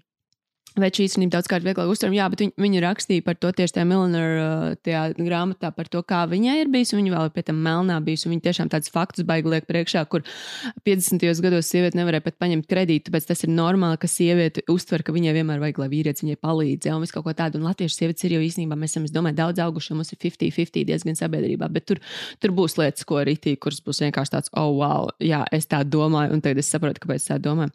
Veču 0.78 1.02
īstenībā 1.02 1.34
daudzkārt 1.34 1.66
vieglāk 1.66 1.90
uztveram, 1.90 2.14
jā, 2.14 2.26
bet 2.30 2.44
viņa, 2.44 2.54
viņa 2.62 2.82
rakstīja 2.84 3.24
par 3.26 3.38
to 3.42 3.50
tieši 3.56 3.74
tajā 3.74 3.86
Millennium 3.90 5.26
grāmatā, 5.26 5.72
par 5.74 5.90
to, 5.90 6.04
kā 6.06 6.22
viņai 6.30 6.60
ir 6.62 6.70
bijis. 6.70 6.94
Viņa 6.94 7.14
vēl 7.16 7.30
ir 7.30 7.34
pie 7.34 7.44
tam 7.48 7.58
melnā 7.66 7.98
bijusi. 8.06 8.30
Viņa 8.30 8.44
tiešām 8.46 8.70
tādus 8.70 8.92
faktus 8.94 9.26
baigi 9.28 9.50
liek 9.50 9.66
priekšā, 9.70 10.04
kur 10.12 10.22
50. 10.86 11.26
gados 11.42 11.72
sieviete 11.72 11.98
nevarēja 11.98 12.26
pat 12.28 12.38
paņemt 12.44 12.68
kredītu, 12.70 13.08
tāpēc 13.10 13.30
tas 13.32 13.42
ir 13.48 13.54
normāli, 13.54 13.98
ka 14.02 14.10
sieviete 14.12 14.64
uztver, 14.70 15.04
ka 15.06 15.16
viņai 15.16 15.34
vienmēr 15.40 15.64
vajag, 15.64 15.82
lai 15.82 15.90
vīrietis 15.96 16.26
viņai 16.26 16.38
palīdz. 16.46 16.90
Jā, 16.90 16.96
un 16.96 17.06
viss 17.06 17.16
kaut 17.16 17.26
ko 17.26 17.34
tādu. 17.34 17.60
Un 17.60 17.66
latviešu 17.70 17.98
sievietes 17.98 18.28
ir 18.28 18.38
jau 18.38 18.44
īstenībā, 18.46 18.78
mēs 18.80 18.94
esam, 18.94 19.10
es 19.10 19.16
domāju, 19.16 19.40
daudz 19.42 19.64
auguši, 19.66 19.98
mums 19.98 20.14
ir 20.14 20.22
50-50 20.22 20.86
diezgan 20.90 21.18
sabiedrībā, 21.18 21.72
bet 21.74 21.90
tur, 21.90 22.04
tur 22.40 22.54
būs 22.56 22.78
lietas, 22.80 23.08
ko 23.10 23.24
rītī, 23.26 23.56
kuras 23.58 23.82
būs 23.86 24.04
vienkārši 24.06 24.36
tāds, 24.38 24.54
oh, 24.54 24.72
wow, 24.78 25.10
jā, 25.24 25.42
es 25.56 25.68
tā 25.70 25.82
domāju, 25.88 26.36
un 26.38 26.44
tagad 26.46 26.62
es 26.62 26.70
saprotu, 26.72 27.02
kāpēc 27.04 27.26
tā 27.32 27.40
domāju. 27.42 27.74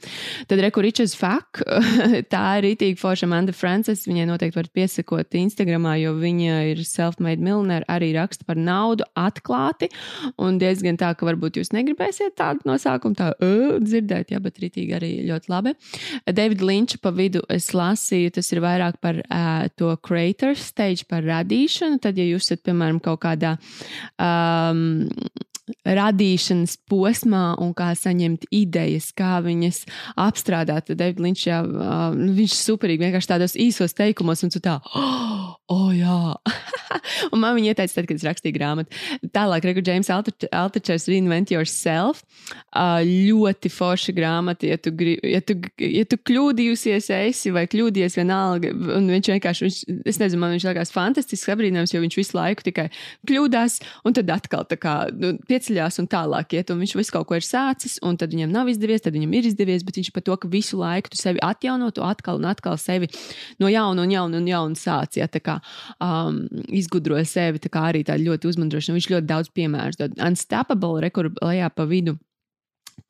Tad 0.51 0.63
reku 0.63 0.85
Ričards 0.85 1.17
Fak, 1.19 1.63
tā 2.35 2.45
ir 2.61 2.71
ārkārtīgi 2.85 3.01
forša 3.01 3.27
Amanda 3.27 3.53
Francis. 3.53 4.05
Viņai 4.07 4.27
noteikti 4.29 4.59
varat 4.59 4.73
piesakot 4.77 5.37
Instagramā, 5.39 5.97
jo 6.03 6.13
viņa 6.19 6.57
ir 6.73 6.83
self-made 6.85 7.41
millionaire, 7.41 7.85
arī 7.89 8.13
raksta 8.15 8.45
par 8.45 8.57
naudu 8.57 9.05
atklāti. 9.17 9.89
Un 10.37 10.59
diezgan 10.59 10.99
tā, 11.01 11.15
ka 11.17 11.25
varbūt 11.25 11.57
jūs 11.57 11.73
negribēsiet 11.73 12.37
tādu 12.37 12.69
nosaukumu 12.69 13.17
tā 13.17 13.33
uh, 13.33 13.79
dzirdēt, 13.81 14.35
jā, 14.35 14.41
bet 14.45 14.61
rītīgi 14.61 14.97
arī 14.97 15.13
ļoti 15.31 15.53
labi. 15.53 15.75
Davida 16.29 16.69
Linča 16.69 17.01
pa 17.01 17.15
vidu 17.15 17.45
es 17.49 17.71
lasīju, 17.73 18.35
tas 18.37 18.53
ir 18.53 18.61
vairāk 18.65 19.01
par 19.01 19.23
uh, 19.25 19.65
to 19.79 19.95
creator 20.05 20.55
stage, 20.59 21.09
par 21.09 21.25
radīšanu. 21.25 22.03
Tad, 22.05 22.21
ja 22.21 22.29
jūs 22.29 22.51
esat, 22.51 22.67
piemēram, 22.69 23.01
kaut 23.05 23.23
kādā 23.25 23.57
um, 24.21 25.01
radīšanas 25.85 26.77
posmā 26.91 27.55
un 27.63 27.73
kā 27.77 27.91
saņemt 27.97 28.47
idejas, 28.55 29.11
kā 29.17 29.39
viņas 29.45 29.85
apstrādāt. 30.21 30.91
Tad 30.91 31.01
Davids 31.01 31.25
Linčs, 31.25 31.47
jā, 31.49 31.63
viņš 31.65 32.53
ir 32.53 32.61
superīgi 32.61 33.07
vienkārši 33.07 33.33
tādos 33.33 33.57
īsos 33.57 33.97
teikumos, 33.97 34.45
un 34.45 34.53
tu 34.53 34.63
tā, 34.65 34.79
oh, 34.95 35.55
oh 35.77 35.91
jā. 35.97 36.21
un 37.33 37.43
man 37.43 37.57
viņa 37.59 37.73
ieteica, 37.73 37.95
tad, 37.99 38.09
kad 38.09 38.19
es 38.19 38.27
rakstīju 38.27 38.57
grāmatu. 38.57 39.03
Tālāk, 39.35 39.67
Regu 39.69 39.85
James 39.85 40.11
Altačers 40.11 41.09
Reinvent 41.11 41.53
Yourself. 41.55 42.23
Ļoti 42.75 43.71
forša 43.73 44.15
grāmata, 44.17 44.69
ja 44.69 44.79
tu, 44.81 44.93
ja 45.25 45.41
tu, 45.45 45.57
ja 45.79 46.05
tu 46.09 46.19
kļūdījusies 46.19 47.11
esi 47.19 47.53
vai 47.55 47.67
kļūdījies 47.71 48.19
vienalga. 48.19 48.73
Un 48.99 49.09
viņš 49.13 49.33
vienkārši, 49.35 49.67
viņš, 49.67 49.81
es 50.11 50.21
nezinu, 50.23 50.43
man 50.43 50.55
viņš 50.57 50.69
liekas 50.71 50.95
fantastisks 50.95 51.53
apbrīnājums, 51.55 51.95
jo 51.95 52.03
viņš 52.05 52.19
visu 52.21 52.39
laiku 52.39 52.67
tikai 52.69 52.89
kļūdās 53.29 53.81
un 54.05 54.17
tad 54.17 54.33
atkal 54.35 54.67
tā 54.69 54.79
kā 54.81 54.97
nu, 55.15 55.35
pieceļās 55.49 56.01
un 56.03 56.11
tālāk 56.11 56.57
iet. 56.59 56.73
Un 56.75 56.83
viņš 56.83 56.97
visu 56.99 57.15
kaut 57.15 57.29
ko 57.31 57.39
ir 57.39 57.47
sācis, 57.47 57.99
un 58.05 58.19
tad 58.21 58.35
viņam 58.35 58.53
nav 58.55 58.71
izdevies, 58.73 59.05
tad 59.05 59.17
viņam 59.17 59.39
ir 59.39 59.51
izdevies, 59.51 59.87
bet 59.87 60.01
viņš 60.01 60.13
par 60.15 60.27
to, 60.27 60.37
ka 60.41 60.51
visu 60.51 60.81
laiku 60.81 61.13
tu 61.13 61.21
sevi 61.21 61.43
atjaunotu, 61.45 62.05
atkal 62.05 62.41
un 62.41 62.49
atkal 62.51 62.79
sevi 62.81 63.11
no 63.63 63.71
jauna 63.71 64.05
un 64.05 64.13
jauna 64.13 64.41
un 64.41 64.49
jauna 64.51 64.79
sāc. 64.79 65.19
Ja, 65.19 65.29
kā, 65.45 65.59
um, 66.03 66.45
izgudroja 66.85 67.25
sevi, 67.29 67.63
tā 67.65 67.73
kā 67.73 67.89
arī 67.91 68.05
tā 68.07 68.19
ļoti 68.21 68.53
uzmundrošana. 68.53 68.99
Viņš 68.99 69.11
ļoti 69.15 69.31
daudz 69.31 69.51
piemērus 69.57 70.01
dod. 70.01 70.15
Unstoppable, 70.23 71.03
rekur 71.05 71.33
lejā 71.41 71.73
pa 71.73 71.89
vidu 71.91 72.19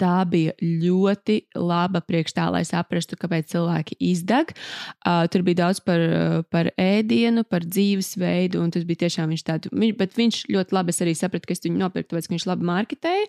Tā 0.01 0.25
bija 0.27 0.55
ļoti 0.61 1.37
laba 1.55 2.01
priekš 2.03 2.35
tā, 2.35 2.49
lai 2.51 2.65
saprastu, 2.67 3.19
kāpēc 3.21 3.53
cilvēki 3.53 3.99
izdeg. 4.11 4.51
Uh, 5.07 5.25
tur 5.31 5.45
bija 5.47 5.63
daudz 5.65 5.81
par, 5.87 6.03
par 6.51 6.73
ēdienu, 6.81 7.45
par 7.47 7.63
dzīvesveidu, 7.67 8.59
un 8.59 8.73
tas 8.75 8.87
bija 8.89 9.05
tiešām 9.05 9.31
viņš 9.31 9.45
tāds. 9.47 9.71
Bet 9.71 10.17
viņš 10.19 10.41
ļoti 10.51 10.75
labi 10.75 10.97
arī 11.07 11.15
saprata, 11.19 11.47
ka 11.47 11.55
es 11.55 11.63
viņu 11.63 11.79
nopirku, 11.79 12.11
tāpēc, 12.11 12.27
ka 12.27 12.35
viņš 12.35 12.49
labi 12.51 12.69
marketēja. 12.69 13.29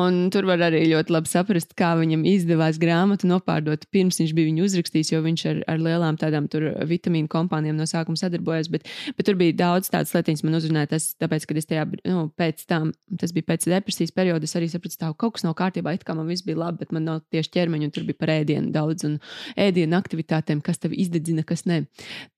Un 0.00 0.20
tur 0.32 0.48
var 0.48 0.64
arī 0.70 0.86
ļoti 0.94 1.12
labi 1.12 1.32
saprast, 1.32 1.76
kā 1.78 1.92
viņam 2.00 2.24
izdevās 2.28 2.80
grāmatu 2.80 3.28
nopārdot 3.28 3.84
pirms 3.92 4.20
viņš 4.22 4.34
bija 4.36 4.48
viņu 4.48 4.64
uzrakstījis, 4.66 5.12
jo 5.12 5.20
viņš 5.24 5.44
ar, 5.50 5.60
ar 5.74 5.82
lielām 5.82 6.18
tādām 6.20 6.48
vitamīnu 6.88 7.30
kompānijām 7.32 7.78
no 7.78 7.86
sākuma 7.88 8.20
sadarbojās. 8.20 8.70
Bet, 8.72 8.88
bet 9.16 9.28
tur 9.28 9.38
bija 9.40 9.56
daudz 9.58 9.92
tādas 9.92 10.14
lietas, 10.16 10.44
man 10.46 10.58
uzrunāja 10.58 10.92
tas, 10.94 11.10
tāpēc, 11.20 11.46
ka 11.48 11.58
es 11.58 11.68
tajā, 11.68 11.86
nu, 12.08 12.26
pēc 12.38 12.64
tam, 12.70 12.92
tas 13.20 13.34
bija 13.36 13.50
pēc 13.52 13.68
depresijas 13.70 14.14
perioda, 14.16 14.48
es 14.48 14.56
arī 14.58 14.70
sapratu, 14.72 14.98
ka 15.00 15.12
kaut 15.18 15.38
kas 15.38 15.46
nav 15.46 15.56
kārtībā 15.58 15.97
it 15.98 16.06
kā 16.06 16.16
man 16.16 16.28
viss 16.30 16.46
bija 16.46 16.60
labi, 16.62 16.82
bet 16.82 16.94
man 16.94 17.06
nav 17.08 17.20
tieši 17.34 17.52
ķermeņa, 17.56 17.88
un 17.88 17.94
tur 17.94 18.06
bija 18.08 18.20
par 18.20 18.32
ēdienu 18.38 18.72
daudz 18.74 19.06
un 19.08 19.18
ēdienu 19.58 19.98
aktivitātēm, 19.98 20.62
kas 20.64 20.80
tev 20.82 20.96
izdedzina, 20.96 21.44
kas 21.48 21.66
ne. 21.68 21.82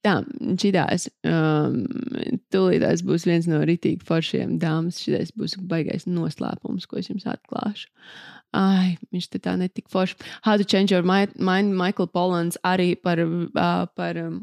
Tā, 0.04 0.18
šitās, 0.60 1.08
um, 1.28 1.84
tūlītās 2.54 3.04
būs 3.06 3.28
viens 3.28 3.48
no 3.50 3.62
ritīgi 3.68 4.04
foršiem 4.08 4.58
dāmas, 4.62 5.00
šitais 5.04 5.34
būs 5.36 5.58
baigais 5.70 6.08
noslēpums, 6.10 6.88
ko 6.90 7.00
es 7.00 7.12
jums 7.12 7.28
atklāšu. 7.30 7.90
Ai, 8.56 8.96
viņš 9.14 9.28
te 9.30 9.38
tā 9.38 9.54
netika 9.54 9.92
forši. 9.92 10.16
How 10.42 10.56
to 10.58 10.64
change 10.66 10.90
your 10.90 11.06
mind, 11.06 11.36
Michael 11.38 12.08
Polans 12.10 12.58
arī 12.66 12.96
par, 12.98 13.20
uh, 13.22 13.86
par 13.94 14.18
um, 14.18 14.40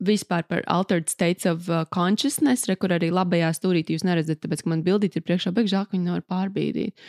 vispār 0.00 0.46
par 0.48 0.64
altered 0.66 1.10
states 1.12 1.46
of 1.46 1.68
uh, 1.70 1.84
consciousness, 1.94 2.68
re, 2.68 2.76
kur 2.76 2.94
arī 2.96 3.12
labajā 3.14 3.52
stūrītī 3.56 3.96
jūs 3.96 4.06
neredzat, 4.08 4.42
tāpēc, 4.42 4.64
ka 4.64 4.72
man 4.72 4.82
bildīt 4.86 5.16
ir 5.18 5.26
priekšā, 5.26 5.54
bet 5.54 5.70
žēl, 5.70 5.86
ka 5.86 5.96
viņi 5.96 6.08
nevar 6.08 6.26
pārbīdīt. 6.30 7.06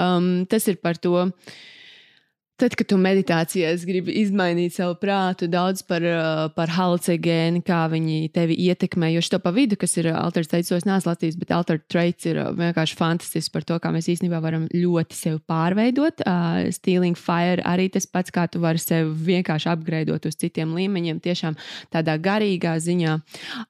Um, 0.00 0.46
tas 0.50 0.68
ir 0.70 0.80
par 0.82 1.00
to. 1.02 1.18
Uh, 1.26 1.60
Tad, 2.60 2.74
kad 2.78 2.86
tu 2.86 2.98
meditācijās 3.00 3.82
gribi 3.88 4.12
izmainīt 4.20 4.74
savu 4.76 4.94
prātu, 5.00 5.48
daudz 5.50 5.80
par, 5.88 6.04
uh, 6.04 6.42
par 6.54 6.70
halucigēnu, 6.70 7.62
kā 7.66 7.80
viņi 7.90 8.28
tevi 8.34 8.54
ietekmē. 8.68 9.08
Jo 9.14 9.22
šo 9.24 9.40
pa 9.42 9.50
vidu, 9.56 9.78
kas 9.80 9.96
ir 9.98 10.10
alternatīvs 10.12 10.50
teicis, 10.52 10.86
neesmu 10.86 11.10
lasījis, 11.10 11.38
bet 11.40 11.54
alternatīvs 11.56 11.90
traits 11.90 12.28
ir 12.28 12.38
uh, 12.42 12.50
vienkārši 12.54 12.98
fantastisks 12.98 13.50
par 13.50 13.66
to, 13.66 13.78
kā 13.82 13.90
mēs 13.94 14.10
īstenībā 14.12 14.38
varam 14.44 14.68
ļoti 14.68 15.16
sevi 15.16 15.40
pārveidot. 15.48 16.22
Uh, 16.22 16.68
Stealing 16.76 17.18
fire 17.18 17.64
arī 17.66 17.88
tas 17.94 18.06
pats, 18.06 18.30
kā 18.34 18.44
tu 18.52 18.60
vari 18.62 18.82
sevi 18.82 19.10
vienkārši 19.32 19.72
apgraidot 19.72 20.28
uz 20.28 20.38
citiem 20.44 20.76
līmeņiem, 20.76 21.22
tiešām 21.24 21.58
tādā 21.90 22.18
garīgā 22.22 22.76
ziņā. 22.84 23.16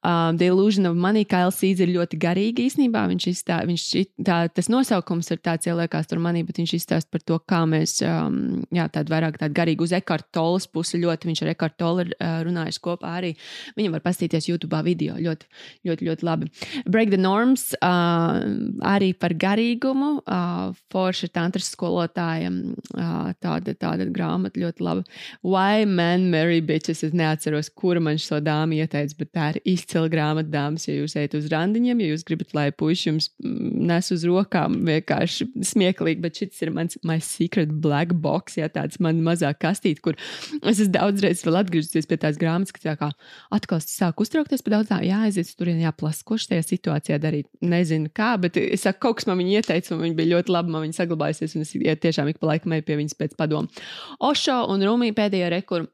Uh, 0.03 0.35
The 0.37 0.51
Illusion 0.51 0.91
of 0.91 0.99
Money, 0.99 1.25
Kails 1.25 1.63
Sīdz 1.63 1.87
ir 1.87 1.95
ļoti 1.95 2.21
garīgi 2.21 2.67
īstenībā. 2.67 3.07
Viņš 3.15 3.31
izstā, 3.31 3.63
viņš, 3.69 3.89
tā, 4.27 4.43
tas 4.53 4.69
nosaukums 4.73 5.33
ir 5.33 5.41
tāds, 5.41 5.71
ieliekās 5.71 6.11
tur 6.11 6.21
manī, 6.21 6.45
bet 6.45 6.61
viņš 6.61 6.77
izstāst 6.83 7.13
par 7.15 7.23
to, 7.25 7.41
kā 7.49 7.65
mēs. 7.71 8.01
Um, 8.05 8.67
jā, 8.75 8.82
jā, 8.83 8.89
tāda 8.93 9.15
vairāk 9.15 9.39
tāda 9.41 9.55
garīga 9.57 9.87
uz 9.87 9.95
Ekarta 9.97 10.29
Tolas 10.37 10.67
pusi. 10.71 11.01
Ļoti 11.03 11.31
viņš 11.31 11.43
ar 11.45 11.53
Ekarta 11.55 11.79
Tolu 11.85 12.07
ir 12.07 12.13
uh, 12.17 12.41
runājis 12.47 12.81
kopā 12.83 13.17
arī. 13.21 13.33
Viņam 13.79 13.97
var 13.97 14.05
pastīties 14.05 14.49
YouTube 14.51 14.83
video. 14.87 15.17
Ļoti, 15.23 15.49
ļoti, 15.89 16.09
ļoti 16.09 16.27
labi. 16.27 16.51
Break 16.87 17.13
the 17.13 17.21
Norms 17.21 17.71
uh, 17.79 18.43
arī 18.93 19.13
par 19.15 19.35
garīgumu. 19.39 20.13
Uh, 20.23 20.75
Forša 20.93 21.31
tantras 21.35 21.71
skolotājiem 21.73 22.59
uh, 22.97 23.33
tāda, 23.43 23.77
tāda 23.79 24.09
grāmata 24.13 24.61
ļoti 24.61 24.85
laba. 24.85 25.07
Why 25.47 25.87
Men 25.89 26.31
Marry 26.33 26.61
Bitches? 26.65 27.05
Es 27.07 27.15
neatceros, 27.17 27.71
kura 27.75 28.03
man 28.03 28.21
šo 28.21 28.41
dāmu 28.45 28.79
ieteica, 28.81 29.19
bet 29.19 29.33
tā 29.35 29.49
ir 29.55 29.61
izcila 29.75 30.11
grāmata 30.13 30.51
dāmas. 30.53 30.89
Ja 30.89 30.97
jūs 30.99 31.17
ejat 31.19 31.37
uz 31.39 31.49
randiņiem, 31.53 32.03
ja 32.03 32.13
jūs 32.13 32.27
gribat, 32.29 32.53
lai 32.57 32.69
puiši 32.75 33.09
jums 33.11 33.31
nes 33.43 34.11
uz 34.15 34.25
rokām 34.29 34.81
vienkārši 34.87 35.49
smieklīgi, 35.73 36.23
bet 36.23 36.41
šis 36.41 36.63
ir 36.65 36.73
mans 36.75 36.99
my 37.07 37.19
secret 37.23 37.73
black 37.83 38.15
box. 38.25 38.59
Jā, 38.63 38.69
tāds 38.73 39.01
man 39.03 39.21
mazāk 39.27 39.61
kastīt, 39.63 40.01
kur 40.05 40.17
es 40.61 40.79
esmu 40.79 40.93
daudzreiz 40.97 41.43
vēl 41.47 41.59
atgriezusies 41.63 42.09
pie 42.11 42.19
tās 42.23 42.39
grāmatas, 42.41 42.75
ka 42.75 42.83
tā 42.85 42.97
kā 43.01 43.11
atkal 43.55 43.83
sāk 43.85 44.23
uztraukties 44.23 44.63
par 44.65 44.77
daudz, 44.77 44.91
tā 44.93 45.01
jāaiziet 45.07 45.51
tur, 45.59 45.73
jāplasa, 45.73 46.27
ko 46.29 46.39
šajā 46.41 46.63
situācijā 46.69 47.19
darīt. 47.23 47.51
Nezinu 47.63 48.13
kā, 48.15 48.35
bet 48.43 48.59
es 48.61 48.87
saku, 48.87 49.01
kaut 49.07 49.21
kas 49.21 49.29
man 49.31 49.41
viņa 49.43 49.63
ieteica, 49.63 49.95
un 49.97 50.05
viņa 50.07 50.19
bija 50.19 50.35
ļoti 50.37 50.55
laba, 50.55 50.75
man 50.75 50.87
viņa 50.87 51.01
saglabājusies, 51.01 51.57
un 51.57 51.67
es 51.67 51.75
ja 51.75 51.97
tiešām 51.99 52.31
ik 52.31 52.41
pa 52.43 52.53
laikam 52.53 52.77
eju 52.77 52.87
pie 52.87 53.01
viņas 53.01 53.19
pēc 53.19 53.37
padomu. 53.41 53.83
Ošo 54.23 54.63
un 54.73 54.87
Rumija 54.87 55.19
pēdējā 55.19 55.51
rekurā. 55.57 55.89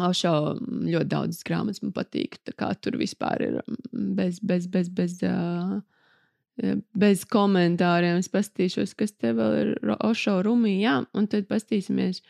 Ošo 0.00 0.32
ļoti 0.60 1.08
daudz 1.10 1.42
grāmatas 1.44 1.82
man 1.82 1.92
patīk. 1.92 2.38
Tur 2.80 2.96
vispār 2.96 3.42
ir 3.44 3.56
bez, 3.92 4.38
bez, 4.40 4.68
bez, 4.70 4.88
bez, 4.88 5.18
uh, 5.26 5.80
bez 6.96 7.24
komentāriem. 7.30 8.20
Es 8.20 8.30
paskatīšos, 8.32 8.94
kas 8.98 9.14
te 9.16 9.34
vēl 9.36 9.58
ir 9.60 9.94
Ošo 9.98 10.40
Rumī, 10.46 10.78
jā, 10.82 11.00
un 11.16 11.28
tad 11.30 11.48
paskatīsimies. 11.50 12.22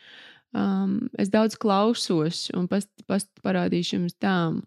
Um, 0.51 1.07
es 1.21 1.31
daudz 1.31 1.55
klausos 1.55 2.49
un 2.57 2.67
past, 2.71 2.91
past 3.07 3.29
parādīšu 3.45 3.97
jums 3.97 4.17
tām. 4.19 4.63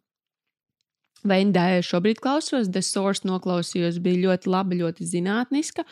Vendēju 1.25 1.85
šobrīd 1.89 2.21
klausos, 2.21 2.69
The 2.69 2.83
Source 2.85 3.25
noklausījos, 3.25 3.97
bija 4.05 4.27
ļoti 4.27 4.51
laba, 4.53 4.77
ļoti 4.77 5.07
zinātniska. 5.09 5.87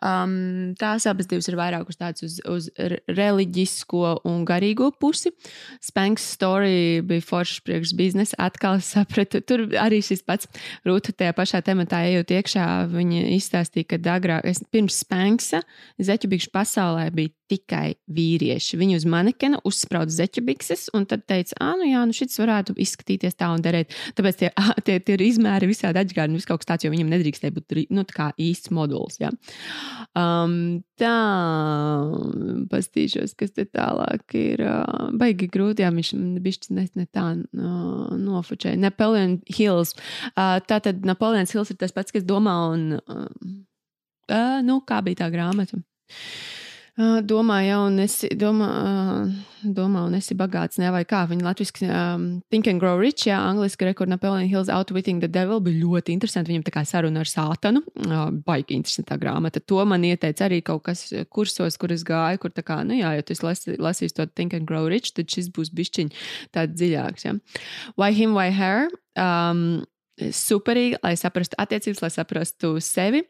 Um, 0.00 0.72
tās 0.80 1.04
abas 1.10 1.28
divas 1.28 1.50
ir 1.50 1.58
vairāk 1.60 1.90
uz 1.92 1.98
tādas 2.00 2.24
uz, 2.24 2.38
uz 2.48 2.68
reliģisko 3.12 4.14
un 4.28 4.46
garīgo 4.48 4.90
pusi. 4.96 5.34
Spanks 5.84 6.24
story 6.34 7.02
bija 7.04 7.24
foršs 7.28 7.60
priekš 7.66 7.94
biznesa. 7.98 8.38
Atkal 8.48 8.80
sapratu, 8.92 9.42
tur 9.44 9.66
arī 9.76 10.00
šis 10.04 10.24
pats 10.24 10.48
rūta 10.88 11.12
tajā 11.12 11.36
pašā 11.36 11.62
tematā 11.66 12.04
ejot 12.08 12.32
iekšā. 12.38 12.68
Viņa 12.94 13.26
izstāstīja, 13.36 13.92
ka 13.92 14.02
agrāk, 14.16 14.48
pirms 14.72 15.02
Spanksa 15.04 15.62
Zeķubīkšu 16.00 16.52
pasaulē 16.54 17.10
bija 17.14 17.37
tikai 17.48 17.96
vīrieši. 18.12 18.78
Viņi 18.80 18.98
uz 18.98 19.06
manekena 19.08 19.60
uzsprāda 19.68 20.12
zeķu 20.12 20.44
bikses, 20.46 20.86
un 20.96 21.06
tad 21.08 21.24
teica, 21.28 21.56
ah, 21.64 21.74
nu 21.80 21.88
jā, 21.88 22.02
nu 22.08 22.16
šis 22.16 22.38
varētu 22.40 22.76
izskatīties 22.80 23.38
tā 23.38 23.50
un 23.54 23.64
derēt. 23.64 23.94
Tāpēc 24.18 24.40
tie, 24.42 24.50
tie, 24.86 24.98
tie 25.00 25.16
ir 25.16 25.24
izmēri 25.24 25.70
visādi 25.70 26.02
atgādni, 26.02 26.38
vis 26.38 26.48
kaut 26.48 26.62
kas 26.62 26.72
tāds, 26.72 26.86
jo 26.86 26.92
viņam 26.92 27.12
nedrīkstēja 27.14 27.56
būt 27.56 27.78
nu, 27.94 28.04
īsts 28.48 28.72
modulis. 28.74 29.18
Ja? 29.22 29.32
Um, 30.18 30.82
tā, 31.00 31.14
pastīšos, 32.72 33.34
kas 33.38 33.54
te 33.56 33.66
tālāk 33.68 34.36
ir. 34.38 34.64
Uh, 34.64 35.08
baigi 35.18 35.48
grūti, 35.52 35.84
jā, 35.84 35.92
viņš 35.94 36.12
bišķi 36.44 36.76
ne, 36.76 36.86
ne 36.98 37.06
tā 37.14 37.30
uh, 37.32 38.12
nofočēja. 38.18 38.80
Napoleon 38.82 39.38
Hills. 39.48 39.94
Uh, 40.34 40.58
tātad 40.68 41.04
Napoleons 41.08 41.54
Hills 41.54 41.72
ir 41.72 41.80
tas 41.80 41.94
pats, 41.96 42.14
kas 42.14 42.26
domā 42.28 42.54
un, 42.74 42.86
uh, 42.98 43.26
uh, 44.28 44.60
nu, 44.66 44.80
kā 44.88 45.00
bija 45.06 45.24
tā 45.24 45.32
grāmata. 45.34 45.80
Domā, 46.98 47.60
jau 47.62 47.84
un 47.86 48.00
esi, 48.02 48.26
domā, 48.34 48.68
domā, 49.62 50.00
un 50.08 50.16
esi 50.18 50.34
bagāts, 50.34 50.80
ne 50.82 50.88
vai 50.90 51.04
kā 51.06 51.20
viņa 51.30 51.44
latviešu 51.46 51.86
um, 51.86 52.24
Think 52.50 52.66
and 52.66 52.82
Grow 52.82 52.98
Rich, 52.98 53.28
jā, 53.28 53.36
angliski 53.38 53.86
rekords 53.86 54.10
Napoleon 54.10 54.48
Hills 54.50 54.66
Outwitting 54.66 55.22
the 55.22 55.28
Devil 55.30 55.62
bija 55.62 55.78
ļoti 55.78 56.16
interesanti. 56.16 56.50
Viņam 56.50 56.64
tā 56.66 56.74
kā 56.74 56.82
saruna 56.88 57.22
ar 57.22 57.30
sātanu, 57.30 57.84
baigi 58.42 58.74
interesantā 58.74 59.14
grāmata. 59.22 59.62
To 59.70 59.84
man 59.86 60.08
ieteica 60.08 60.48
arī 60.48 60.58
kaut 60.66 60.88
kas 60.90 61.04
kursos, 61.30 61.78
kur 61.78 61.94
es 61.94 62.02
gāju, 62.02 62.42
kur 62.42 62.56
tā 62.56 62.66
kā, 62.66 62.80
nu 62.82 62.98
jā, 62.98 63.14
ja 63.14 63.22
tu 63.22 63.38
lasi, 63.46 63.78
lasīsi 63.78 64.18
to 64.18 64.26
Think 64.34 64.58
and 64.58 64.66
Grow 64.66 64.90
Rich, 64.90 65.14
tad 65.14 65.30
šis 65.30 65.52
būs 65.54 65.70
bišķiņ 65.78 66.10
tāds 66.50 66.74
dziļāks, 66.74 67.28
jā. 67.30 67.38
Why 67.94 68.10
him, 68.10 68.34
why 68.34 68.50
her? 68.50 68.90
Um, 69.14 69.84
superīgi, 70.18 70.98
lai 71.06 71.14
saprastu 71.14 71.62
attiecības, 71.62 72.02
lai 72.02 72.10
saprastu 72.10 72.74
sevi 72.82 73.22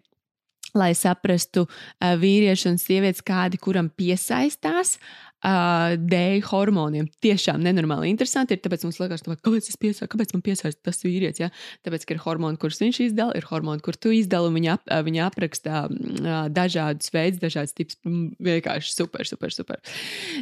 lai 0.78 0.92
saprastu 0.96 1.66
vīrieši 2.00 2.70
un 2.72 2.78
sievietes, 2.80 3.24
kādi 3.26 3.60
kuram 3.60 3.90
piesaistās 3.90 4.96
uh, 5.46 5.94
dēļ 5.98 6.42
hormoniem. 6.48 7.08
Tiešām 7.24 7.62
nenormāli 7.64 8.10
interesanti 8.12 8.56
ir. 8.56 8.62
Tāpēc 8.64 8.86
mums 8.86 8.98
liekas, 9.02 9.24
ka, 9.26 9.36
kāpēc, 9.36 9.70
piesaistu, 9.80 10.08
kāpēc 10.12 10.34
man 10.34 10.44
piesaista 10.46 10.90
tas 10.90 11.00
vīrietis? 11.04 11.42
Ja? 11.44 11.50
Tāpēc, 11.86 12.06
ka 12.08 12.16
ir 12.16 12.22
hormoni, 12.24 12.60
kurus 12.60 12.80
viņš 12.82 13.00
izdala, 13.08 13.36
ir 13.38 13.46
hormoni, 13.50 13.82
kur 13.84 13.98
tu 13.98 14.12
izdali, 14.14 14.50
un 14.50 14.58
viņi, 14.58 14.72
ap, 14.74 14.84
viņi 15.08 15.22
apraksta 15.26 15.84
uh, 15.88 16.40
dažādus 16.54 17.12
veidus, 17.14 17.42
dažādas 17.42 17.76
tips. 17.76 18.00
Vienkārši 18.04 18.94
super, 18.94 19.28
super, 19.28 19.54
super. 19.54 19.82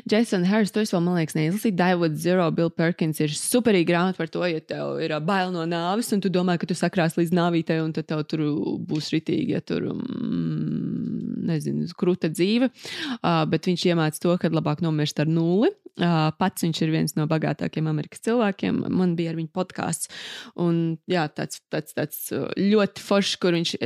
Jason 0.08 0.46
Harris, 0.48 0.72
to 0.74 0.84
es 0.84 0.94
vēl, 0.94 1.04
man 1.04 1.20
liekas, 1.20 1.36
neizlasīju. 1.38 1.74
With 1.96 2.16
Zero, 2.20 2.48
Bill 2.52 2.70
Perkins 2.72 3.20
ir 3.22 3.32
superīga 3.36 3.90
grāmata 3.92 4.20
par 4.20 4.30
to, 4.32 4.42
ja 4.48 4.60
tev 4.60 4.98
ir 5.04 5.14
bail 5.24 5.52
no 5.54 5.64
nāves, 5.68 6.10
un 6.14 6.22
tu 6.24 6.30
domā, 6.32 6.56
ka 6.60 6.68
tu 6.68 6.76
sakrās 6.76 7.16
līdz 7.18 7.34
nāvītei, 7.36 7.78
un 7.84 7.92
tad 7.96 8.08
tev 8.10 8.24
tur 8.28 8.42
būs 8.88 9.10
ritīgi, 9.14 9.54
ja 9.56 9.62
tur, 9.64 9.88
mm, 9.92 11.36
nezinu, 11.46 11.86
krūta 11.98 12.30
dzīve. 12.32 12.70
Uh, 13.20 13.44
bet 13.50 13.68
viņš 13.68 13.86
iemāca 13.90 14.22
to, 14.22 14.34
ka 14.40 14.50
labāk 14.52 14.82
nomirst 14.87 15.21
ar 15.23 15.31
nulli. 15.31 15.73
Uh, 15.97 16.28
pats 16.37 16.64
viņš 16.64 16.83
ir 16.85 16.93
viens 16.93 17.14
no 17.16 17.25
bagātākajiem 17.31 17.87
Amerikas 17.88 18.25
cilvēkiem. 18.26 18.83
Man 18.93 19.14
bija 19.19 19.33
ar 19.33 19.38
viņu 19.40 19.52
podkāsts. 19.57 20.11
Un 20.61 20.99
jā, 21.11 21.26
tāds, 21.33 21.62
tāds, 21.73 21.97
tāds 21.97 22.25
ļoti 22.61 23.05
foršs, 23.05 23.38
kur 23.40 23.57
viņš 23.57 23.76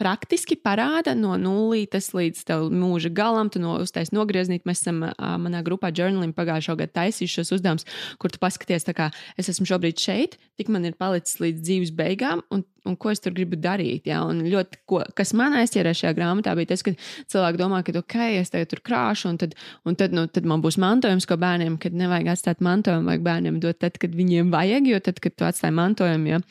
praktiski 0.00 0.56
parāda 0.60 1.14
no 1.16 1.36
nulles 1.40 2.10
līdz 2.14 2.44
mūža 2.72 3.10
galam. 3.16 3.50
Tu 3.52 3.60
no, 3.62 3.76
uztais 3.82 4.12
nogrieznīt. 4.14 4.66
Mēs 4.68 4.84
esam 4.84 5.02
uh, 5.08 5.34
manā 5.40 5.62
grupā 5.66 5.90
Journalim 5.94 6.34
pagājušā 6.36 6.76
gada 6.82 6.92
taisījuši 7.02 7.40
šos 7.40 7.54
uzdevumus, 7.58 7.88
kur 8.20 8.32
tu 8.32 8.40
paskaties, 8.42 8.88
kā 8.96 9.10
es 9.40 9.50
esmu 9.52 9.68
šobrīd 9.68 10.00
šeit, 10.00 10.38
tik 10.60 10.70
man 10.72 10.86
ir 10.88 10.96
palicis 10.98 11.40
līdz 11.42 11.64
dzīves 11.64 11.92
beigām, 11.96 12.42
un, 12.54 12.64
un 12.86 12.96
ko 13.00 13.10
es 13.12 13.22
tur 13.24 13.34
gribu 13.36 13.58
darīt. 13.60 14.06
Ja? 14.08 14.22
Un 14.28 14.44
ļoti, 14.46 14.80
ko, 14.88 15.02
kas 15.16 15.34
man 15.36 15.56
aizķērā 15.60 15.94
šajā 15.96 16.14
grāmatā, 16.16 16.54
bija 16.58 16.72
tas, 16.74 16.84
ka 16.86 16.94
cilvēki 17.32 17.60
domā, 17.60 17.82
ka 17.86 17.96
ok, 18.00 18.16
es 18.40 18.52
tagad 18.54 18.72
tur 18.72 18.82
krāšu, 18.86 19.32
un 19.32 19.40
tad, 19.42 19.56
un 19.88 19.98
tad, 19.98 20.16
nu, 20.16 20.26
tad 20.30 20.48
man 20.48 20.64
būs 20.64 20.80
mantojums, 20.82 21.28
ko 21.28 21.38
bērniem, 21.40 21.80
kad 21.82 21.96
nevajag 21.96 22.32
atstāt 22.34 22.64
mantojumu, 22.64 23.10
vajag 23.10 23.26
bērniem 23.26 23.60
dot 23.64 23.80
tad, 23.84 24.00
kad 24.02 24.16
viņiem 24.16 24.52
vajag, 24.54 24.90
jo 24.92 25.02
tad, 25.08 25.20
kad 25.24 25.36
tu 25.36 25.48
atstāji 25.48 25.76
mantojumu, 25.76 26.36
ja 26.36 26.42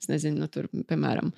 es 0.00 0.10
nezinu, 0.10 0.44
nu, 0.44 0.50
tur, 0.52 0.68
piemēram, 0.88 1.32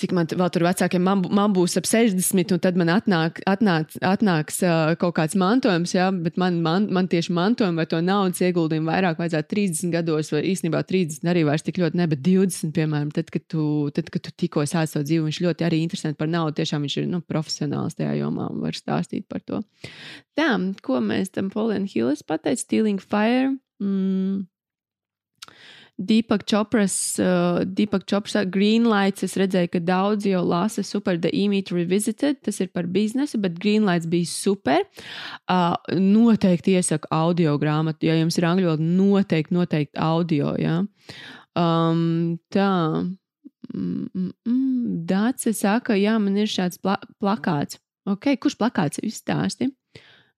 cik 0.00 0.12
man 0.16 0.26
vēl 0.26 0.50
tur 0.50 0.64
vecākiem, 0.66 1.02
man, 1.06 1.22
man 1.34 1.52
būs 1.54 1.76
ap 1.78 1.86
60, 1.86 2.54
un 2.56 2.62
tad 2.62 2.78
man 2.78 2.90
atnāk, 2.90 3.38
atnāk, 3.50 3.92
atnāks 4.02 4.58
uh, 4.66 4.94
kaut 4.98 5.14
kāds 5.18 5.36
mantojums, 5.38 5.94
jā, 5.94 6.08
bet 6.24 6.38
man, 6.40 6.58
man, 6.64 6.88
man 6.94 7.06
tieši 7.10 7.34
mantojumu 7.36 7.78
vai 7.78 7.86
to 7.90 8.00
naudas 8.02 8.42
ieguldījumu 8.42 8.90
vairāk 8.90 9.20
vajadzētu 9.22 9.50
30 9.54 9.94
gados, 9.94 10.32
vai 10.34 10.42
īstenībā 10.50 10.82
30 10.88 11.30
arī 11.30 11.44
vairs 11.46 11.66
tik 11.66 11.78
ļoti 11.82 12.00
ne, 12.00 12.08
bet 12.10 12.24
20, 12.26 12.72
piemēram, 12.74 13.12
tad, 13.14 13.30
kad 13.34 13.46
tu, 13.50 13.66
tad, 13.94 14.10
kad 14.14 14.26
tu 14.26 14.34
tikko 14.44 14.66
sāc 14.66 14.90
savu 14.90 15.06
dzīvi, 15.06 15.28
viņš 15.28 15.42
ļoti 15.46 15.68
arī 15.68 15.82
interesanti 15.84 16.18
par 16.18 16.32
naudu, 16.32 16.58
tiešām 16.58 16.88
viņš 16.88 16.98
ir 17.02 17.06
nu, 17.12 17.22
profesionāls 17.22 17.94
tajā 18.00 18.16
jomā 18.18 18.48
un 18.50 18.64
var 18.66 18.78
stāstīt 18.78 19.28
par 19.30 19.44
to. 19.46 19.62
Tā, 20.34 20.50
ko 20.82 20.98
mēs 21.04 21.30
tam 21.36 21.52
Pauline 21.54 21.86
Hillis 21.90 22.26
pateica, 22.26 22.64
Stealing 22.64 22.98
Fire. 23.02 23.54
Mm. 23.82 24.48
Deepak 25.98 26.42
Chopras, 26.50 27.18
uh, 27.22 27.64
Deepak 27.64 28.04
Chopras 28.10 28.34
Greenlights. 28.50 29.22
Es 29.22 29.36
redzēju, 29.38 29.70
ka 29.70 29.80
daudzi 29.84 30.32
jau 30.32 30.42
lasa 30.42 30.82
super 30.82 31.18
The 31.20 31.30
E-Meet 31.30 31.70
Revisited. 31.70 32.40
Tas 32.42 32.58
ir 32.60 32.72
par 32.74 32.88
biznesu, 32.90 33.38
bet 33.42 33.60
Greenlights 33.62 34.08
bija 34.10 34.26
super. 34.26 34.82
Uh, 35.46 35.76
noteikti 35.94 36.74
iesaku 36.74 37.10
audio 37.14 37.54
grāmatu. 37.62 38.08
Ja 38.08 38.18
jums 38.18 38.38
ir 38.40 38.48
angļu 38.48 38.72
valoda, 38.72 38.90
noteikti, 38.98 39.54
noteikti 39.54 40.02
audio. 40.02 40.56
Ja? 40.58 40.80
Um, 41.54 42.40
tā. 42.50 42.72
Mm, 43.70 44.10
mm, 44.10 44.32
mm. 44.50 44.98
Dācis 45.06 45.62
saka, 45.62 45.94
jā, 45.98 46.18
man 46.18 46.36
ir 46.38 46.50
šāds 46.50 46.80
pla 46.82 46.98
plakāts. 47.22 47.78
Okay, 48.04 48.36
kurš 48.36 48.58
plakāts 48.60 49.00
izstāsti? 49.00 49.70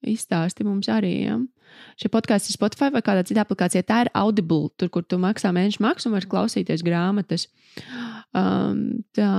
Izstāsti 0.04 0.66
mums 0.66 0.90
arī. 0.92 1.12
Ja? 1.24 1.38
Šie 2.00 2.10
podkāsti 2.12 2.52
ir 2.52 2.58
Spotify 2.58 2.90
vai 2.94 3.02
kādā 3.04 3.24
citā 3.26 3.42
aplikācijā. 3.46 3.82
Tā 3.86 4.04
ir 4.04 4.12
Audible, 4.16 4.70
tur, 4.78 4.90
kur 4.92 5.06
tu 5.06 5.18
maksā 5.22 5.52
mēnešu 5.56 5.82
maksu 5.84 6.10
un 6.10 6.16
vari 6.16 6.30
klausīties 6.30 6.84
grāmatas. 6.86 7.48
Um, 8.36 9.02
tā, 9.16 9.32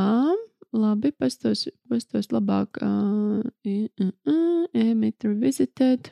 labi, 0.76 1.14
pastos, 1.16 1.68
pastos 1.90 2.32
labāk. 2.34 2.82
Uh, 2.84 3.46
uh, 3.68 4.12
uh, 4.28 4.68
Emit 4.74 5.24
Revisited. 5.24 6.12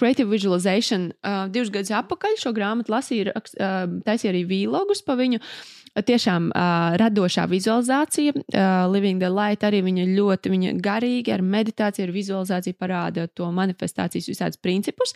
Creative 0.00 0.30
Visualization. 0.30 1.10
Uh, 1.20 1.44
divus 1.52 1.72
gadus 1.74 1.92
atpakaļ 2.00 2.38
šo 2.40 2.54
grāmatu 2.56 2.94
lasīju, 2.94 3.34
uh, 3.36 3.84
taisīju 4.06 4.32
arī 4.32 4.46
vlogus 4.48 5.04
pa 5.04 5.18
viņu. 5.20 5.40
Uh, 5.40 5.80
tiešām 6.06 6.50
uh, 6.50 6.94
radošā 7.00 7.46
vizualizācija, 7.50 8.34
uh, 8.36 8.92
Living 8.92 9.20
the 9.20 9.30
Light, 9.30 9.64
arī 9.66 9.82
viņa 9.84 10.06
ļoti 10.14 10.52
viņa 10.52 10.74
garīgi 10.82 11.34
ar 11.34 11.42
meditāciju, 11.42 12.06
ar 12.06 12.14
vizualizāciju 12.14 12.78
parāda 12.78 13.26
to 13.34 13.50
manifestācijas 13.54 14.30
visādus 14.30 14.60
principus. 14.62 15.14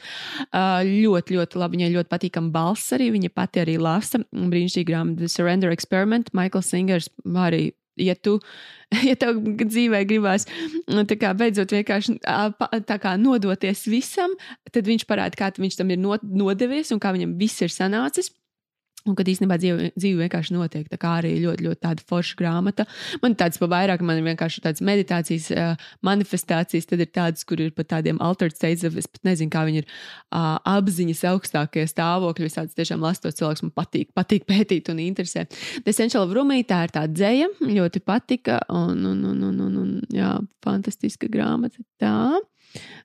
Uh, 0.51 0.83
ļoti, 0.85 1.39
ļoti 1.39 1.63
labi. 1.63 1.73
Viņai 1.75 1.95
ļoti 1.97 2.11
patīkama 2.11 2.53
balss 2.55 2.93
arī. 2.95 3.09
Viņa 3.15 3.31
pati 3.35 3.63
arī 3.65 3.79
lasa 3.83 4.21
brīnišķīgi 4.31 4.91
grāmatu 4.91 5.25
The 5.25 5.31
Surrender 5.33 5.75
Experiment. 5.75 6.31
Michael 6.37 6.63
Singers 6.63 7.09
arī 7.25 7.73
ja 8.01 8.15
tu, 8.15 8.39
ja 9.09 9.17
tev 9.19 9.41
dzīvē 9.63 10.05
gribās, 10.09 10.47
kā 11.21 11.35
beidzot 11.39 11.75
vienkārši 11.75 12.19
kā 12.23 13.17
nodoties 13.21 13.87
visam, 13.91 14.35
tad 14.71 14.89
viņš 14.89 15.07
parāda, 15.09 15.39
kā 15.39 15.53
viņš 15.57 15.81
tam 15.81 15.93
ir 15.95 16.01
nodevies 16.03 16.95
un 16.95 17.03
kā 17.03 17.15
viņam 17.15 17.37
viss 17.41 17.65
ir 17.65 17.75
sanācis. 17.75 18.33
Un 19.05 19.13
kad 19.19 19.29
īstenībā 19.29 19.59
dzīve, 19.61 19.91
dzīve 19.99 20.25
vienkārši 20.25 20.55
notiek, 20.55 20.87
tā 20.89 20.97
kā 21.01 21.19
arī 21.19 21.35
ļoti, 21.43 21.67
ļoti 21.67 21.81
tāda 21.85 22.05
forša 22.09 22.39
grāmata. 22.39 22.87
Man 23.21 23.35
ir 23.35 23.41
tādas 23.43 23.61
pa 23.61 23.69
vairāk, 23.69 24.01
man 24.01 24.17
ir 24.17 24.25
vienkārši 24.31 24.63
tādas 24.65 24.81
meditācijas, 24.85 25.51
uh, 25.53 25.83
manifestācijas, 26.09 26.89
tad 26.89 27.03
ir 27.05 27.11
tādas, 27.13 27.45
kur 27.45 27.61
ir 27.61 27.75
pat 27.77 27.91
tādiem 27.93 28.17
altered 28.25 28.57
states, 28.57 28.87
es 28.89 29.11
pat 29.11 29.29
nezinu, 29.29 29.53
kā 29.53 29.67
viņi 29.69 29.83
ir 29.83 29.91
uh, 29.91 30.57
apziņas 30.73 31.21
augstākie 31.35 31.85
stāvokļi. 31.91 32.49
Visāds 32.49 32.79
tiešām 32.79 33.05
lastos 33.05 33.37
cilvēks, 33.37 33.67
man 33.67 33.75
patīk, 33.77 34.09
patīk 34.17 34.49
pētīt 34.53 34.89
un 34.95 35.05
interesē. 35.05 35.45
The 35.85 35.93
Essential 35.93 36.33
Rumī, 36.33 36.63
tā 36.65 36.87
ir 36.89 36.97
tā 36.97 37.05
dzēja, 37.11 37.53
ļoti 37.61 38.01
patika, 38.09 38.63
un, 38.73 39.05
un, 39.13 39.21
un, 39.35 39.47
un, 39.51 39.63
un, 39.69 39.79
un 39.85 39.95
jā, 40.17 40.33
fantastiska 40.65 41.29
grāmata 41.29 41.85
tā. 42.01 42.17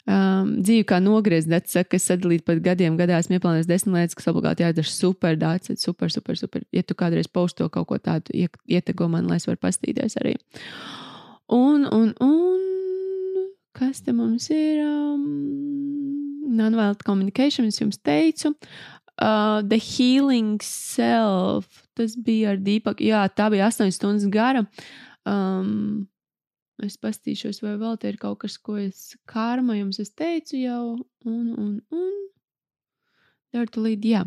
Um, 0.10 0.56
dzīve 0.64 0.88
kā 0.90 0.98
nogriezt, 1.04 1.50
Dārts 1.52 1.76
saka, 1.76 1.94
ka 1.94 2.02
sadalīt 2.02 2.46
pat 2.48 2.62
gadiem, 2.66 2.98
gadā 3.00 3.20
esmu 3.22 3.38
ieplānojis 3.38 3.70
desmit 3.70 3.98
lietas, 3.98 4.18
kas 4.18 4.30
obligāti 4.32 4.66
jādara 4.66 4.90
super, 4.90 5.38
Dārts, 5.40 5.74
super, 5.82 6.10
super, 6.14 6.40
super. 6.40 6.66
Ja 6.76 6.84
tu 6.84 6.98
kādreiz 6.98 7.30
pausto 7.32 7.68
kaut 7.70 7.90
ko 7.92 8.00
tādu, 8.02 8.34
ietego 8.66 9.10
man, 9.12 9.30
lai 9.30 9.38
es 9.42 9.48
varu 9.50 9.62
pastīties 9.62 10.18
arī. 10.22 10.36
Un, 11.54 11.86
un, 11.94 12.14
un, 12.26 13.50
kas 13.78 14.02
te 14.06 14.14
mums 14.14 14.50
ir? 14.54 14.82
Um, 14.86 15.26
Nonviolent 16.50 17.04
communication, 17.06 17.68
es 17.70 17.78
jums 17.78 18.02
teicu. 18.02 18.56
Uh, 19.20 19.62
the 19.68 19.78
Healing 19.78 20.62
Self, 20.64 21.84
tas 21.94 22.16
bija 22.16 22.54
ar 22.54 22.62
Dīpaku. 22.64 23.04
Jā, 23.10 23.26
tā 23.36 23.50
bija 23.52 23.68
8 23.68 23.92
stundas 23.94 24.26
gara. 24.32 24.64
Um, 25.28 26.08
Es 26.86 26.96
pastīšos, 27.02 27.62
vai 27.64 27.76
vēl 27.80 27.98
te 28.00 28.12
ir 28.12 28.18
kaut 28.22 28.40
kas, 28.44 28.58
ko 28.62 28.78
es 28.80 29.14
kārma 29.30 29.76
jums 29.78 30.00
es 30.00 30.14
teicu 30.16 30.60
jau, 30.62 30.84
un, 31.28 31.48
un, 31.60 31.74
un. 31.92 32.14
Dartu 33.56 33.84
līdz, 33.84 34.08
jā. 34.08 34.22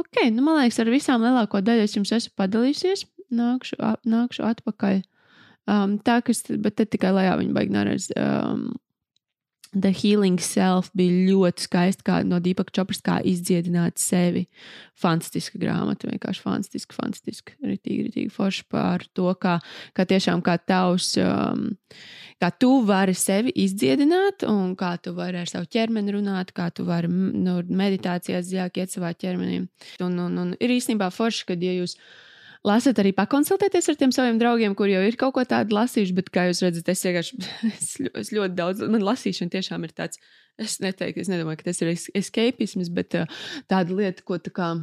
Ok, 0.00 0.24
nu 0.32 0.44
man 0.44 0.58
liekas, 0.60 0.80
ar 0.82 0.90
visām 0.92 1.22
lielāko 1.24 1.60
daļu 1.64 1.84
es 1.86 1.94
jums 1.96 2.12
esmu 2.16 2.34
padalījusies. 2.40 3.06
Nākšu, 3.36 3.78
nākšu 4.06 4.44
atpakaļ. 4.46 5.00
Um, 5.66 5.96
tā, 6.06 6.20
kas, 6.22 6.44
bet 6.62 6.76
te 6.78 6.86
tikai 6.86 7.10
lejā 7.16 7.36
viņa 7.40 7.54
baigi 7.56 7.74
neredz. 7.74 8.10
Um, 8.14 8.68
The 9.76 9.92
Healing 9.92 10.40
Self 10.40 10.88
bija 10.96 11.12
ļoti 11.28 11.66
skaista, 11.66 12.04
kā 12.06 12.16
no 12.24 12.38
Deepak 12.40 12.70
Čopras, 12.74 13.02
kā 13.04 13.18
izdziedināt 13.28 14.00
sevi. 14.00 14.46
Fantastiska 14.96 15.60
grāmata, 15.60 16.08
vienkārši 16.08 16.40
fantastiska, 16.40 16.96
fantastiska. 16.96 17.56
Ritīgi, 17.60 18.06
ritīgi 18.08 18.32
forši 18.32 18.64
par 18.72 19.04
to, 19.12 19.28
kā, 19.40 19.58
kā 19.96 20.06
tiešām 20.08 20.40
kā 20.46 20.56
tavs, 20.64 21.10
um, 21.20 21.66
kā 22.40 22.50
tu 22.56 22.72
vari 22.88 23.12
sevi 23.16 23.52
izdziedināt 23.66 24.46
un 24.48 24.72
kā 24.80 24.94
tu 25.02 25.12
vari 25.16 25.42
ar 25.42 25.50
savu 25.50 25.68
ķermeni 25.68 26.16
runāt, 26.16 26.54
kā 26.56 26.70
tu 26.72 26.88
vari 26.88 27.10
nu, 27.12 27.58
meditācijās 27.68 28.48
dziļāk 28.48 28.80
iet 28.80 28.96
savā 28.96 29.12
ķermenī. 29.12 29.66
Un, 30.00 30.16
un, 30.24 30.40
un 30.40 30.54
ir 30.56 30.72
īstenībā 30.78 31.12
forši, 31.12 31.50
kad 31.52 31.64
ja 31.64 31.76
jūs 31.76 31.98
lasat 32.66 32.98
arī 33.02 33.12
pakonsultēties 33.16 33.90
ar 33.92 33.98
tiem 34.00 34.12
saviem 34.14 34.40
draugiem, 34.40 34.74
kur 34.78 34.90
jau 34.90 35.02
ir 35.06 35.18
kaut 35.20 35.36
ko 35.36 35.44
tādu 35.48 35.76
lasījuši, 35.76 36.16
bet, 36.16 36.32
kā 36.34 36.48
jūs 36.48 36.64
redzat, 36.64 36.90
es 36.92 37.04
vienkārši 37.06 37.38
es, 37.72 37.92
es 38.24 38.32
ļoti 38.34 38.58
daudz, 38.58 38.84
man 38.90 39.06
lasīšana 39.06 39.54
tiešām 39.54 39.86
ir 39.86 39.94
tāds, 39.96 40.20
es 40.60 40.78
neteiktu, 40.82 41.22
es 41.22 41.32
nedomāju, 41.32 41.60
ka 41.62 41.70
tas 41.70 41.82
ir 41.84 41.94
escapisms, 41.94 42.92
bet 42.96 43.18
uh, 43.20 43.40
tāda 43.70 43.96
lieta, 43.96 44.24
ko 44.26 44.40
tā 44.42 44.54
kā 44.54 44.74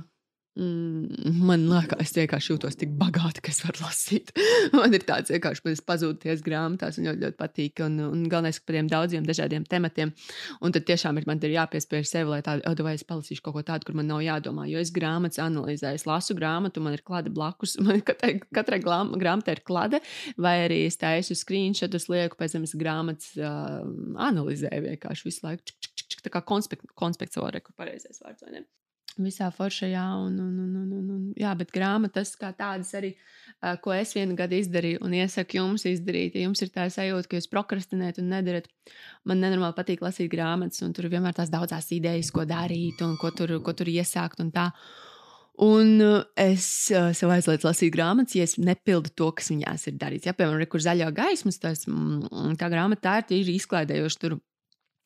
man 0.56 1.64
liekas, 1.66 1.98
es 2.04 2.12
vienkārši 2.14 2.52
jūtos 2.52 2.76
tik 2.78 2.92
bagāti, 3.00 3.42
ka 3.42 3.50
es 3.50 3.64
varu 3.64 3.82
lasīt. 3.82 4.30
man 4.78 4.94
ir 4.94 5.02
tāds 5.08 5.34
vienkārši, 5.34 5.64
ka 5.66 5.72
es 5.74 5.82
pazūdu 5.82 6.20
tajās 6.22 6.44
grāmatās, 6.46 7.00
un 7.00 7.08
ļoti, 7.08 7.22
ļoti 7.24 7.38
patīk. 7.40 7.82
Un, 7.88 7.96
un 8.06 8.28
galvenais, 8.30 8.60
par 8.62 8.78
tiem 8.78 8.92
daudziem 8.92 9.26
dažādiem 9.26 9.66
tematiem. 9.70 10.12
Un 10.62 10.76
tad 10.76 10.86
tiešām 10.90 11.18
ir, 11.18 11.26
man 11.30 11.42
ir 11.42 11.56
jāpiespiež 11.56 12.06
sev, 12.10 12.30
lai 12.30 12.44
tādu, 12.46 12.62
oh, 12.70 12.78
vai 12.86 12.94
es 13.00 13.06
palasīšu 13.10 13.46
kaut 13.48 13.58
ko 13.58 13.64
tādu, 13.72 13.88
kur 13.90 13.98
man 13.98 14.12
nav 14.12 14.22
jādomā. 14.26 14.68
Jo 14.70 14.84
es 14.84 14.94
grāmatas 14.94 15.42
analizēju, 15.42 16.02
es 16.04 16.06
lasu 16.10 16.38
grāmatu, 16.38 16.86
man 16.86 17.00
ir 17.00 17.06
klāte 17.06 17.34
blakus. 17.34 17.76
Man 17.84 18.00
katrai, 18.06 18.38
katrai 18.56 18.78
grāmatai 18.80 19.58
ir 19.58 19.62
klāte, 19.68 20.00
vai 20.40 20.54
arī 20.64 20.84
es 20.88 20.96
taisu 21.02 21.36
screenshotus, 21.36 22.08
lieku, 22.10 22.38
pēc 22.40 22.56
tam 22.56 22.68
es 22.68 22.74
grāmatas 22.80 23.34
uh, 23.42 23.82
analizēju 24.30 24.86
vienkārši 24.88 25.28
visu 25.28 25.44
laiku. 25.48 25.68
Čik, 25.68 25.90
čik, 25.90 26.08
čik, 26.16 26.24
tā 26.30 26.32
kā 26.38 26.46
konspekts, 26.48 26.96
konspekts 26.98 27.42
var 27.42 27.58
reku 27.58 27.76
pareizais 27.76 28.24
vārds, 28.24 28.46
vai 28.46 28.56
ne? 28.56 28.64
Visā 29.22 29.50
foršajā. 29.54 30.04
Un, 30.26 30.40
un, 30.42 30.54
un, 30.64 30.74
un, 30.80 30.90
un, 30.98 31.12
un, 31.16 31.22
jā, 31.40 31.54
bet 31.60 31.72
grāmatas 31.76 32.34
kā 32.40 32.52
tādas 32.58 32.94
arī, 32.98 33.14
ko 33.84 33.94
es 33.96 34.14
vienu 34.16 34.36
gadu 34.40 34.58
izdarīju 34.58 35.04
un 35.06 35.16
iesaku 35.20 35.60
jums 35.60 35.88
izdarīt. 35.90 36.38
Ja 36.38 36.48
jums 36.48 36.64
ir 36.66 36.74
tā 36.74 36.90
sajūta, 36.94 37.30
ka 37.30 37.40
jūs 37.40 37.50
prokrastinējat 37.52 38.22
un 38.24 38.30
nedarat, 38.34 38.70
man 39.30 39.44
nenormāli 39.44 39.78
patīk 39.78 40.04
lasīt 40.06 40.32
grāmatas, 40.34 40.84
un 40.86 40.94
tur 40.96 41.10
vienmēr 41.14 41.36
tās 41.38 41.54
daudzās 41.54 41.90
idejas, 41.96 42.32
ko 42.34 42.48
darīt 42.50 43.04
un 43.06 43.18
ko 43.22 43.34
tur, 43.36 43.58
ko 43.64 43.76
tur 43.78 43.92
iesākt. 43.94 44.44
Un 44.44 44.54
tā. 44.56 44.70
Un 45.64 46.00
es 46.40 46.66
sev 46.90 47.30
aizlieku 47.30 47.68
lasīt 47.68 47.94
grāmatas, 47.94 48.34
ja 48.40 48.48
es 48.48 48.56
nepildu 48.58 49.12
to, 49.14 49.28
kas 49.38 49.52
viņās 49.54 49.86
ir 49.92 50.00
darīts. 50.02 50.26
Ja, 50.26 50.34
piemēram, 50.34 50.66
kur 50.72 50.82
zaļo 50.82 51.12
gaismu, 51.14 51.54
tas 51.62 51.86
mm, 51.86 52.56
tā 52.58 52.72
grāmata 52.74 53.22
tā 53.22 53.38
ir 53.38 53.52
izklaidējoša. 53.54 54.22
Tur 54.24 54.40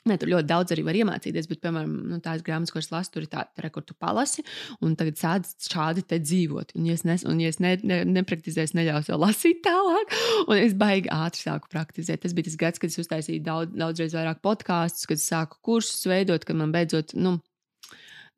Ne, 0.08 0.18
tur 0.20 0.32
ļoti 0.32 0.48
daudz 0.50 0.74
arī 0.76 0.86
var 0.88 0.98
iemācīties, 1.00 1.50
bet, 1.52 1.62
piemēram, 1.64 1.96
nu, 2.12 2.20
tās 2.24 2.44
grāmatas, 2.46 2.74
ko 2.74 2.82
es 2.82 2.92
lasu, 2.94 3.14
tur 3.14 3.26
ir 3.26 3.32
tā, 3.32 3.46
tā 3.58 3.72
kur 3.74 3.86
tu 3.88 3.96
palasi, 3.98 4.46
un 4.86 4.96
tagad 5.00 5.20
sāc 5.20 5.50
šādi 5.68 6.06
te 6.08 6.22
dzīvot. 6.24 6.76
Un, 6.78 6.88
ja 6.90 6.98
es, 6.98 7.04
nes, 7.08 7.26
un, 7.28 7.42
ja 7.44 7.52
es 7.54 7.60
ne, 7.64 7.76
ne, 7.88 8.02
nepraktizēju, 8.18 8.76
neļaušu 8.78 9.14
vēl 9.14 9.24
lasīt 9.26 9.62
tālāk, 9.68 10.16
un 10.50 10.56
es 10.60 10.78
baigi 10.78 11.12
ātri 11.14 11.48
sāku 11.48 11.72
praktizēt. 11.74 12.24
Tas 12.24 12.38
bija 12.38 12.50
tas 12.50 12.60
gads, 12.64 12.82
kad 12.84 12.94
es 12.94 13.04
uztaisīju 13.04 13.44
daudz, 13.46 13.76
daudzreiz 13.78 14.18
vairāk 14.18 14.42
podkāstus, 14.46 15.10
kad 15.10 15.24
sāku 15.24 15.62
kursus 15.66 16.08
veidot, 16.10 16.48
kad 16.48 16.60
man 16.60 16.74
beidzot, 16.76 17.16
nu, 17.20 17.38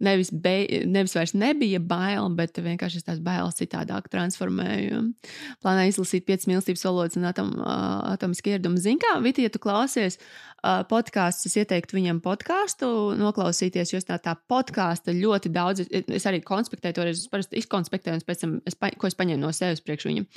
nevis, 0.04 0.32
be, 0.32 0.84
nevis 0.88 1.14
vairs 1.16 1.34
nebija 1.38 1.80
bail, 1.84 2.30
bet 2.36 2.58
vienkārši 2.64 3.02
es 3.02 3.08
tās 3.08 3.22
bailes 3.24 3.60
citādāk 3.60 4.10
transformēju. 4.12 5.02
Plānā 5.64 5.88
izlasīt 5.90 6.28
piecas 6.28 6.48
mīlestības 6.50 6.86
valodas 6.88 7.20
un 7.20 7.28
atom, 7.30 7.54
atomisku 8.14 8.54
ieradumi. 8.54 8.82
Zini, 8.84 9.02
kā 9.04 9.18
Viti, 9.24 9.46
ja 9.46 9.54
tu 9.54 9.62
klausies 9.64 10.20
podkāstus, 10.90 11.50
es 11.50 11.58
ieteiktu 11.64 11.98
viņam 11.98 12.22
podkāstu 12.24 12.90
noklausīties, 13.20 13.94
jo 13.94 14.02
tā, 14.06 14.20
tā 14.24 14.36
podkāsta 14.50 15.16
ļoti 15.16 15.52
daudz, 15.56 15.86
es 15.90 16.28
arī 16.30 16.42
konspektēju 16.46 16.98
to, 16.98 17.08
es 17.12 17.28
parasti 17.32 17.60
izkonspektēju, 17.62 18.20
un 18.20 18.26
pēc 18.28 18.44
tam, 18.44 18.58
es, 18.70 18.78
pa, 18.80 18.92
ko 19.00 19.10
es 19.10 19.18
paņēmu 19.20 19.44
no 19.44 19.52
sevis 19.56 19.84
priekš 19.86 20.10
viņam. 20.10 20.28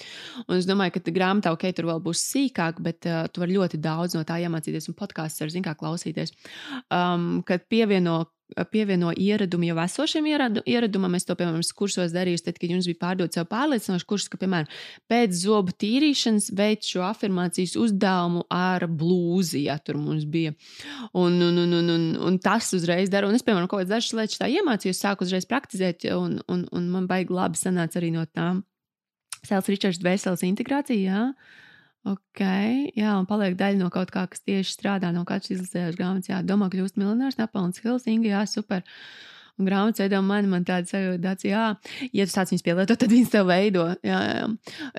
Un 0.47 0.59
es 0.59 0.69
domāju, 0.69 0.97
ka 0.97 1.15
grāmatā, 1.15 1.55
ok, 1.55 1.69
tur 1.77 1.91
vēl 1.93 2.05
būs 2.05 2.27
sīkāk, 2.33 2.83
bet 2.85 3.09
uh, 3.11 3.25
tu 3.33 3.43
vari 3.45 3.59
ļoti 3.59 3.81
daudz 3.83 4.19
no 4.19 4.27
tā 4.29 4.39
iemācīties, 4.45 4.91
un 4.91 4.99
podkāsts 4.99 5.43
ar 5.45 5.53
zin 5.53 5.67
kā 5.67 5.75
klausīties. 5.79 6.35
Um, 6.91 7.43
kad 7.49 7.69
pievieno 7.71 8.23
pievieno 8.71 9.13
ieradumu 9.17 9.71
jau 9.71 9.79
esošiem 9.83 10.27
ieradu, 10.27 10.63
ieradumam. 10.69 11.15
Es 11.17 11.27
to, 11.29 11.37
piemēram, 11.39 11.63
kursos 11.77 12.13
darīju, 12.15 12.43
tad, 12.47 12.59
kad 12.61 12.73
jums 12.73 12.89
bija 12.89 13.01
pārdots 13.01 13.39
jau 13.39 13.45
pārliecinošs 13.49 14.07
kurs, 14.09 14.29
ka, 14.33 14.41
piemēram, 14.41 14.69
pēc 15.11 15.37
zobu 15.45 15.75
tīrīšanas 15.83 16.51
veids 16.59 16.91
šo 16.93 17.05
afirmācijas 17.07 17.77
uzdevumu 17.81 18.45
ar 18.53 18.87
blūzi, 18.89 19.67
ja 19.69 19.79
tur 19.83 20.01
mums 20.12 20.27
bija. 20.29 20.53
Un, 21.12 21.40
un, 21.42 21.62
un, 21.64 21.72
un, 21.81 21.88
un, 21.96 22.05
un 22.29 22.37
tas 22.42 22.68
uzreiz 22.77 23.11
dara. 23.12 23.29
Un 23.29 23.38
es, 23.38 23.44
piemēram, 23.46 23.70
kaut 23.70 23.83
kādas 23.83 23.96
dažas 23.96 24.14
lietas 24.18 24.42
tā 24.42 24.51
iemācījos, 24.53 25.01
sāku 25.03 25.27
uzreiz 25.27 25.48
praktizēt, 25.48 26.07
un, 26.14 26.38
un, 26.53 26.66
un 26.70 26.92
man 26.92 27.09
baigi 27.11 27.35
labi 27.35 27.61
sanāca 27.61 28.01
arī 28.01 28.12
no 28.14 28.27
tām. 28.29 28.62
Sēls 29.42 29.72
Ričards 29.72 29.98
Dvēseles 29.98 30.46
integrācija, 30.46 31.03
jā. 31.03 31.25
Ok, 32.07 32.40
jā, 32.98 33.11
un 33.14 33.27
paliek 33.31 33.55
daļa 33.59 33.79
no 33.79 33.88
kaut 33.94 34.11
kā, 34.14 34.25
kas 34.31 34.42
tieši 34.42 34.75
strādā 34.75 35.12
no 35.14 35.22
katras 35.27 35.55
izlasījās 35.55 35.98
grāmatas. 35.98 36.31
Jā, 36.31 36.40
domā, 36.46 36.70
kļūst 36.70 36.98
miljonārs, 36.98 37.38
Napalns 37.38 37.83
Hills, 37.83 38.09
Inga, 38.11 38.33
jā, 38.37 38.46
super. 38.51 38.83
Uh, 38.83 39.33
Un 39.61 39.67
grāmatas 39.69 40.01
veido 40.01 40.19
mani, 40.25 40.49
man 40.49 40.65
tāda 40.65 40.88
sajūta, 40.88 41.21
tāds, 41.23 41.45
jā, 41.45 41.65
ja 42.17 42.25
tu 42.25 42.33
sāc 42.33 42.49
viņus 42.49 42.65
pielietot, 42.65 42.99
tad 42.99 43.12
viņas 43.12 43.33
tev 43.35 43.51
veido. 43.51 43.85
Jā, 44.07 44.21
jā. 44.25 44.47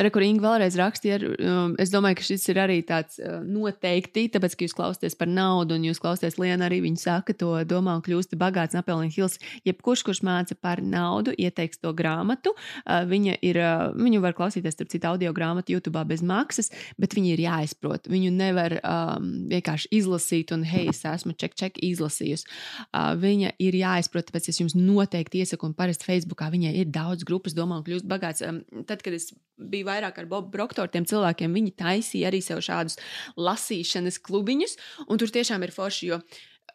Rekurīgi 0.06 0.44
vēlreiz 0.44 0.78
rakstīja, 0.78 1.18
um, 1.34 1.74
es 1.82 1.89
domāju, 1.89 2.20
ka 2.20 2.26
šis 2.28 2.46
ir 2.54 2.60
arī 2.62 2.78
tāds 2.86 3.18
uh, 3.18 3.39
noteikti, 3.42 4.28
tāpēc, 4.36 4.54
ka 4.56 4.68
jūs 4.68 4.76
klausāties 4.78 5.18
par 5.18 5.32
naudu 5.32 5.74
un 5.80 5.88
jūs 5.89 6.02
klausāties 6.04 6.38
Lienu 6.38 6.68
arī 6.68 6.84
viņa 6.86 7.02
saka 7.02 7.34
to 7.38 7.50
domā 7.66 7.96
un 7.98 8.04
kļūsti 8.06 8.38
bagāts 8.39 8.78
Napoleon 8.78 9.10
Hills. 9.13 9.39
Jebkurš, 9.66 10.06
kurš 10.06 10.22
māca 10.28 10.58
par 10.60 10.84
naudu, 10.86 11.34
ieteiks 11.34 11.82
to 11.82 11.89
grāmatu. 11.98 12.54
Uh, 12.86 13.02
viņa 13.10 13.39
ir, 13.42 13.58
uh, 13.58 13.89
viņu 13.98 14.22
var 14.22 14.38
klausīties, 14.38 14.78
starp 14.78 14.94
citu, 14.94 15.10
audio 15.10 15.34
grāmatu 15.34 15.74
YouTube 15.74 16.06
bez 16.08 16.22
maksas, 16.22 16.70
bet 17.02 17.18
viņi 17.18 17.34
ir 17.34 17.44
jāizprot. 17.48 18.06
Viņu 18.12 18.30
nevar 18.38 18.78
um, 18.80 19.28
vienkārši 19.50 19.92
izlasīt 19.98 20.54
un, 20.54 20.63
hei, 20.68 20.86
es 20.94 21.02
esmu 21.10 21.34
ček, 21.34 21.58
ček 21.58 21.82
izlasījusi. 21.84 22.48
Uh, 22.94 23.13
viņa 23.18 23.56
ir 23.58 23.82
jāizprot, 23.82 24.30
tāpēc 24.30 24.53
es 24.54 24.62
jums 24.62 24.78
noteikti 24.78 25.44
iesaku, 25.44 25.68
un 25.68 25.76
parasti 25.78 26.08
Facebookā 26.08 26.48
viņai 26.54 26.74
ir 26.80 26.94
daudz 26.94 27.26
grupas, 27.28 27.56
domā, 27.58 27.82
un 27.82 27.88
kļūst 27.88 28.08
bagāts. 28.10 28.46
Tad, 28.88 29.04
kad 29.04 29.18
es 29.18 29.32
biju 29.58 29.89
vairāk 29.89 30.22
ar 30.22 30.30
Bobu 30.30 30.54
Proktoru, 30.54 30.92
tiem 30.94 31.08
cilvēkiem, 31.10 31.60
viņi 31.60 31.76
taisīja 31.82 32.30
arī 32.32 32.42
sev 32.46 32.63
šādus 32.66 33.00
lasīšanas 33.38 34.22
klubiņus, 34.24 34.78
un 35.08 35.22
tur 35.22 35.34
tiešām 35.34 35.66
ir 35.66 35.74
forši, 35.76 36.12
jo 36.13 36.22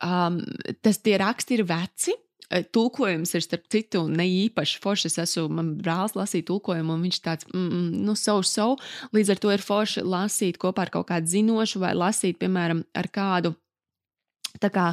um, 0.05 0.41
tas 0.85 1.01
tie 1.03 1.19
raksti 1.21 1.59
ir 1.59 1.69
veci. 1.69 2.17
E, 2.49 2.63
tulkojums 2.65 3.35
ir 3.37 3.45
starp 3.45 3.67
citu 3.69 4.07
ne 4.09 4.25
īpaši 4.25 4.81
forši. 4.81 5.11
Es 5.11 5.19
esmu, 5.21 5.49
man 5.53 5.75
brālis 5.83 6.17
lasīja 6.17 6.47
tulkojumu, 6.49 6.95
un 6.97 7.05
viņš 7.05 7.19
tāds, 7.25 7.49
mm, 7.51 7.67
mm, 7.67 8.05
nu, 8.07 8.17
savu, 8.17 8.45
savu. 8.49 8.79
Līdz 9.17 9.35
ar 9.35 9.43
to 9.43 9.53
ir 9.53 9.65
forši 9.65 10.05
lasīt 10.07 10.61
kopā 10.61 10.87
ar 10.87 10.95
kaut 10.95 11.11
kādu 11.11 11.29
zinošu, 11.29 11.83
vai 11.85 11.93
lasīt, 11.99 12.39
piemēram, 12.41 12.87
ar 12.97 13.11
kādu 13.13 13.53
Kā, 14.59 14.89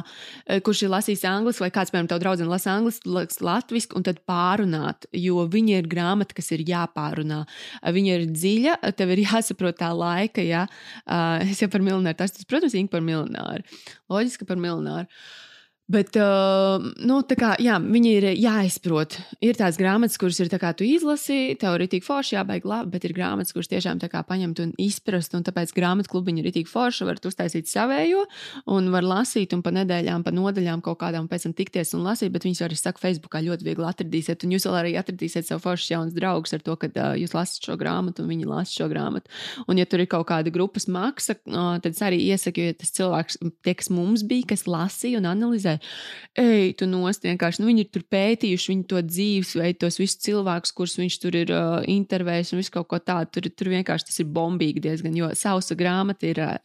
e, 0.46 0.60
kurš 0.64 0.84
ir 0.86 0.92
lasījis 0.92 1.24
angļuiski, 1.30 1.64
vai 1.64 1.70
kāds, 1.74 1.92
piemēram, 1.92 2.10
tev 2.10 2.20
draudzene 2.22 2.50
lasa 2.50 2.74
angļuiski, 2.76 3.44
latviešu, 3.46 3.92
un 3.98 4.06
tad 4.06 4.20
pārunāt, 4.28 5.08
jo 5.16 5.46
viņa 5.52 5.80
ir 5.80 5.90
grāmata, 5.90 6.36
kas 6.36 6.52
ir 6.54 6.64
jāpārunā. 6.68 7.42
Viņa 7.96 8.20
ir 8.20 8.28
dziļa, 8.30 8.76
tev 8.98 9.14
ir 9.16 9.24
jāsaprot 9.28 9.80
tā 9.80 9.90
laika, 9.96 10.44
ja 10.44 10.66
es 11.44 11.62
jau 11.62 11.70
par 11.72 11.84
miljonāru, 11.84 12.18
tas, 12.22 12.36
tas 12.36 12.48
protams, 12.48 12.76
ir 12.76 12.88
par 12.92 13.04
miljonāru. 13.04 13.66
Loģiski 14.12 14.48
par 14.48 14.60
miljonāru. 14.62 15.10
Bet, 15.86 16.16
uh, 16.18 16.82
nu, 17.06 17.20
kā, 17.38 17.52
jā, 17.62 17.76
viņi 17.78 18.12
ir 18.18 18.24
jāizprot. 18.42 19.20
Ir 19.38 19.54
tādas 19.54 19.76
grāmatas, 19.78 20.18
kuras 20.18 20.40
ir 20.42 20.48
tā 20.50 20.58
kā 20.58 20.72
tu 20.74 20.82
izlasi, 20.82 21.54
tev 21.60 21.76
ir 21.78 21.84
tik 21.92 22.02
forši, 22.02 22.34
jābaig 22.34 22.64
labi, 22.66 22.90
bet 22.96 23.04
ir 23.06 23.12
grāmatas, 23.14 23.54
kuras 23.54 23.70
tiešām 23.70 24.00
tā 24.02 24.08
kā 24.10 24.24
paņemt 24.26 24.64
un 24.64 24.72
izprast. 24.82 25.36
Un 25.38 25.44
tāpēc 25.46 25.70
grāmatu 25.76 26.10
klubiņi 26.10 26.42
ir 26.42 26.48
tik 26.56 26.70
forši, 26.72 27.06
var 27.06 27.20
uztaisīt 27.22 27.70
savējo 27.70 28.24
un 28.74 28.88
var 28.90 29.06
lasīt 29.06 29.54
un 29.54 29.62
pa 29.62 29.70
nedēļām, 29.76 30.24
pa 30.26 30.32
nodaļām 30.34 30.82
kaut 30.82 30.98
kādām 31.04 31.28
pēc 31.30 31.46
tam 31.46 31.54
tikties 31.54 31.94
un 31.94 32.02
lasīt. 32.08 32.34
Bet 32.34 32.48
viņas 32.48 32.64
arī 32.66 32.80
saka, 32.80 33.04
Facebookā 33.04 33.44
ļoti 33.46 33.68
viegli 33.70 33.86
atradīsiet. 33.86 34.42
Un 34.42 34.56
jūs 34.56 34.66
vēl 34.66 34.80
arī 34.80 34.96
atradīsiet 34.98 35.46
sev 35.46 35.62
foršus 35.62 35.94
jaunus 35.94 36.18
draugus 36.18 36.58
ar 36.58 36.66
to, 36.66 36.74
ka 36.82 36.90
uh, 36.90 37.14
jūs 37.14 37.36
lasat 37.38 37.70
šo 37.70 37.78
grāmatu 37.78 38.26
un 38.26 38.34
viņi 38.34 38.50
lasa 38.50 38.80
šo 38.80 38.90
grāmatu. 38.90 39.30
Un, 39.70 39.78
ja 39.78 39.86
tur 39.86 40.02
ir 40.02 40.10
kaut 40.10 40.26
kāda 40.32 40.50
grupas 40.50 40.90
maksa, 40.90 41.38
uh, 41.46 41.78
tad 41.78 41.94
es 41.94 42.02
arī 42.02 42.24
iesaku, 42.26 42.72
ja 42.72 42.74
tas 42.82 42.90
cilvēks, 42.98 43.38
tie, 43.62 43.78
kas 43.78 43.94
mums 43.94 44.26
bija, 44.26 44.50
kas 44.56 44.66
lasīja 44.66 45.22
un 45.22 45.30
analizēja 45.30 45.75
ej, 46.38 46.72
tu 46.78 46.88
nost 46.90 47.26
vienkārši. 47.26 47.62
Nu, 47.62 47.68
viņi 47.70 47.84
ir 47.84 47.90
tur 47.94 48.04
pētījuši 48.12 48.72
viņu 48.72 48.86
to 48.90 49.02
dzīvesveidu, 49.06 49.78
tos 49.84 50.00
visus 50.00 50.20
cilvēkus, 50.26 50.74
kurus 50.76 50.96
viņš 51.00 51.18
tur 51.22 51.38
ir 51.38 51.52
uh, 51.54 51.78
intervējis 51.90 52.54
un 52.54 52.62
visu 52.62 52.74
kaut 52.74 52.88
ko 52.92 53.00
tādu. 53.02 53.30
Tur, 53.36 53.50
tur 53.52 53.72
vienkārši 53.74 54.08
tas 54.10 54.20
ir 54.22 54.30
bombīgi 54.36 54.82
diezgan, 54.84 55.16
jo 55.18 55.30
sausa 55.38 55.76
grāmata 55.78 56.28
ir 56.30 56.42
uh, 56.44 56.56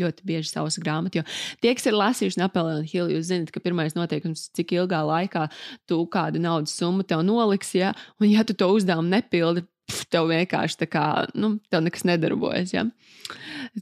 ļoti 0.00 0.26
bieži 0.28 0.52
sausa 0.52 0.82
grāmata. 0.84 1.20
Jo 1.20 1.26
tie, 1.62 1.74
kas 1.76 1.88
ir 1.90 1.98
lasījuši 1.98 2.42
Napoleonu 2.42 2.86
Hillu, 2.86 3.16
jūs 3.16 3.30
zināt, 3.30 3.52
ka 3.54 3.62
pirmais 3.64 3.96
noteikums, 3.98 4.48
cik 4.56 4.76
ilgā 4.78 5.02
laikā 5.06 5.46
tu 5.88 6.02
kādu 6.12 6.42
naudas 6.42 6.76
summu 6.76 7.06
tev 7.06 7.24
noliks, 7.26 7.74
ja, 7.76 7.94
un 8.20 8.30
ja 8.30 8.44
tu 8.46 8.56
to 8.56 8.68
uzdevumu 8.74 9.12
nepildi, 9.12 9.66
tev 10.10 10.30
vienkārši 10.30 10.80
tā 10.82 10.88
kā, 10.90 11.06
nu, 11.38 11.56
tev 11.70 11.84
nekas 11.86 12.06
nedarbojas. 12.08 12.72
Ja? 12.74 12.86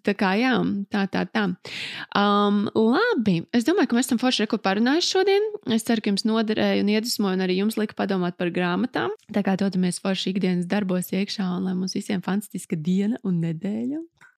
Tā 0.05 0.15
kā, 0.17 0.33
jā, 0.41 0.55
tā, 0.93 1.05
tā, 1.13 1.25
tā. 1.29 1.45
Um, 2.17 2.65
labi, 2.73 3.43
es 3.57 3.67
domāju, 3.69 3.91
ka 3.91 3.99
mēs 3.99 4.09
esam 4.09 4.21
forši 4.23 4.45
reku 4.45 4.59
parunājuši 4.65 5.13
šodien. 5.17 5.49
Es 5.77 5.87
ceru, 5.89 6.05
ka 6.05 6.13
jums 6.13 6.27
noderēja 6.29 6.85
un 6.85 6.93
iedvesmoja, 6.95 7.39
un 7.39 7.45
arī 7.45 7.59
jums 7.61 7.79
lika 7.81 7.97
padomāt 7.99 8.39
par 8.41 8.53
grāmatām. 8.55 9.13
Tā 9.35 9.45
kā 9.47 9.57
dodamies 9.61 10.01
forši 10.05 10.33
ikdienas 10.35 10.69
darbos 10.71 11.13
iekšā, 11.13 11.47
un 11.59 11.69
lai 11.69 11.77
mums 11.77 11.97
visiem 11.97 12.25
fantastiska 12.25 12.79
diena 12.81 13.21
un 13.25 13.43
nedēļa. 13.45 14.03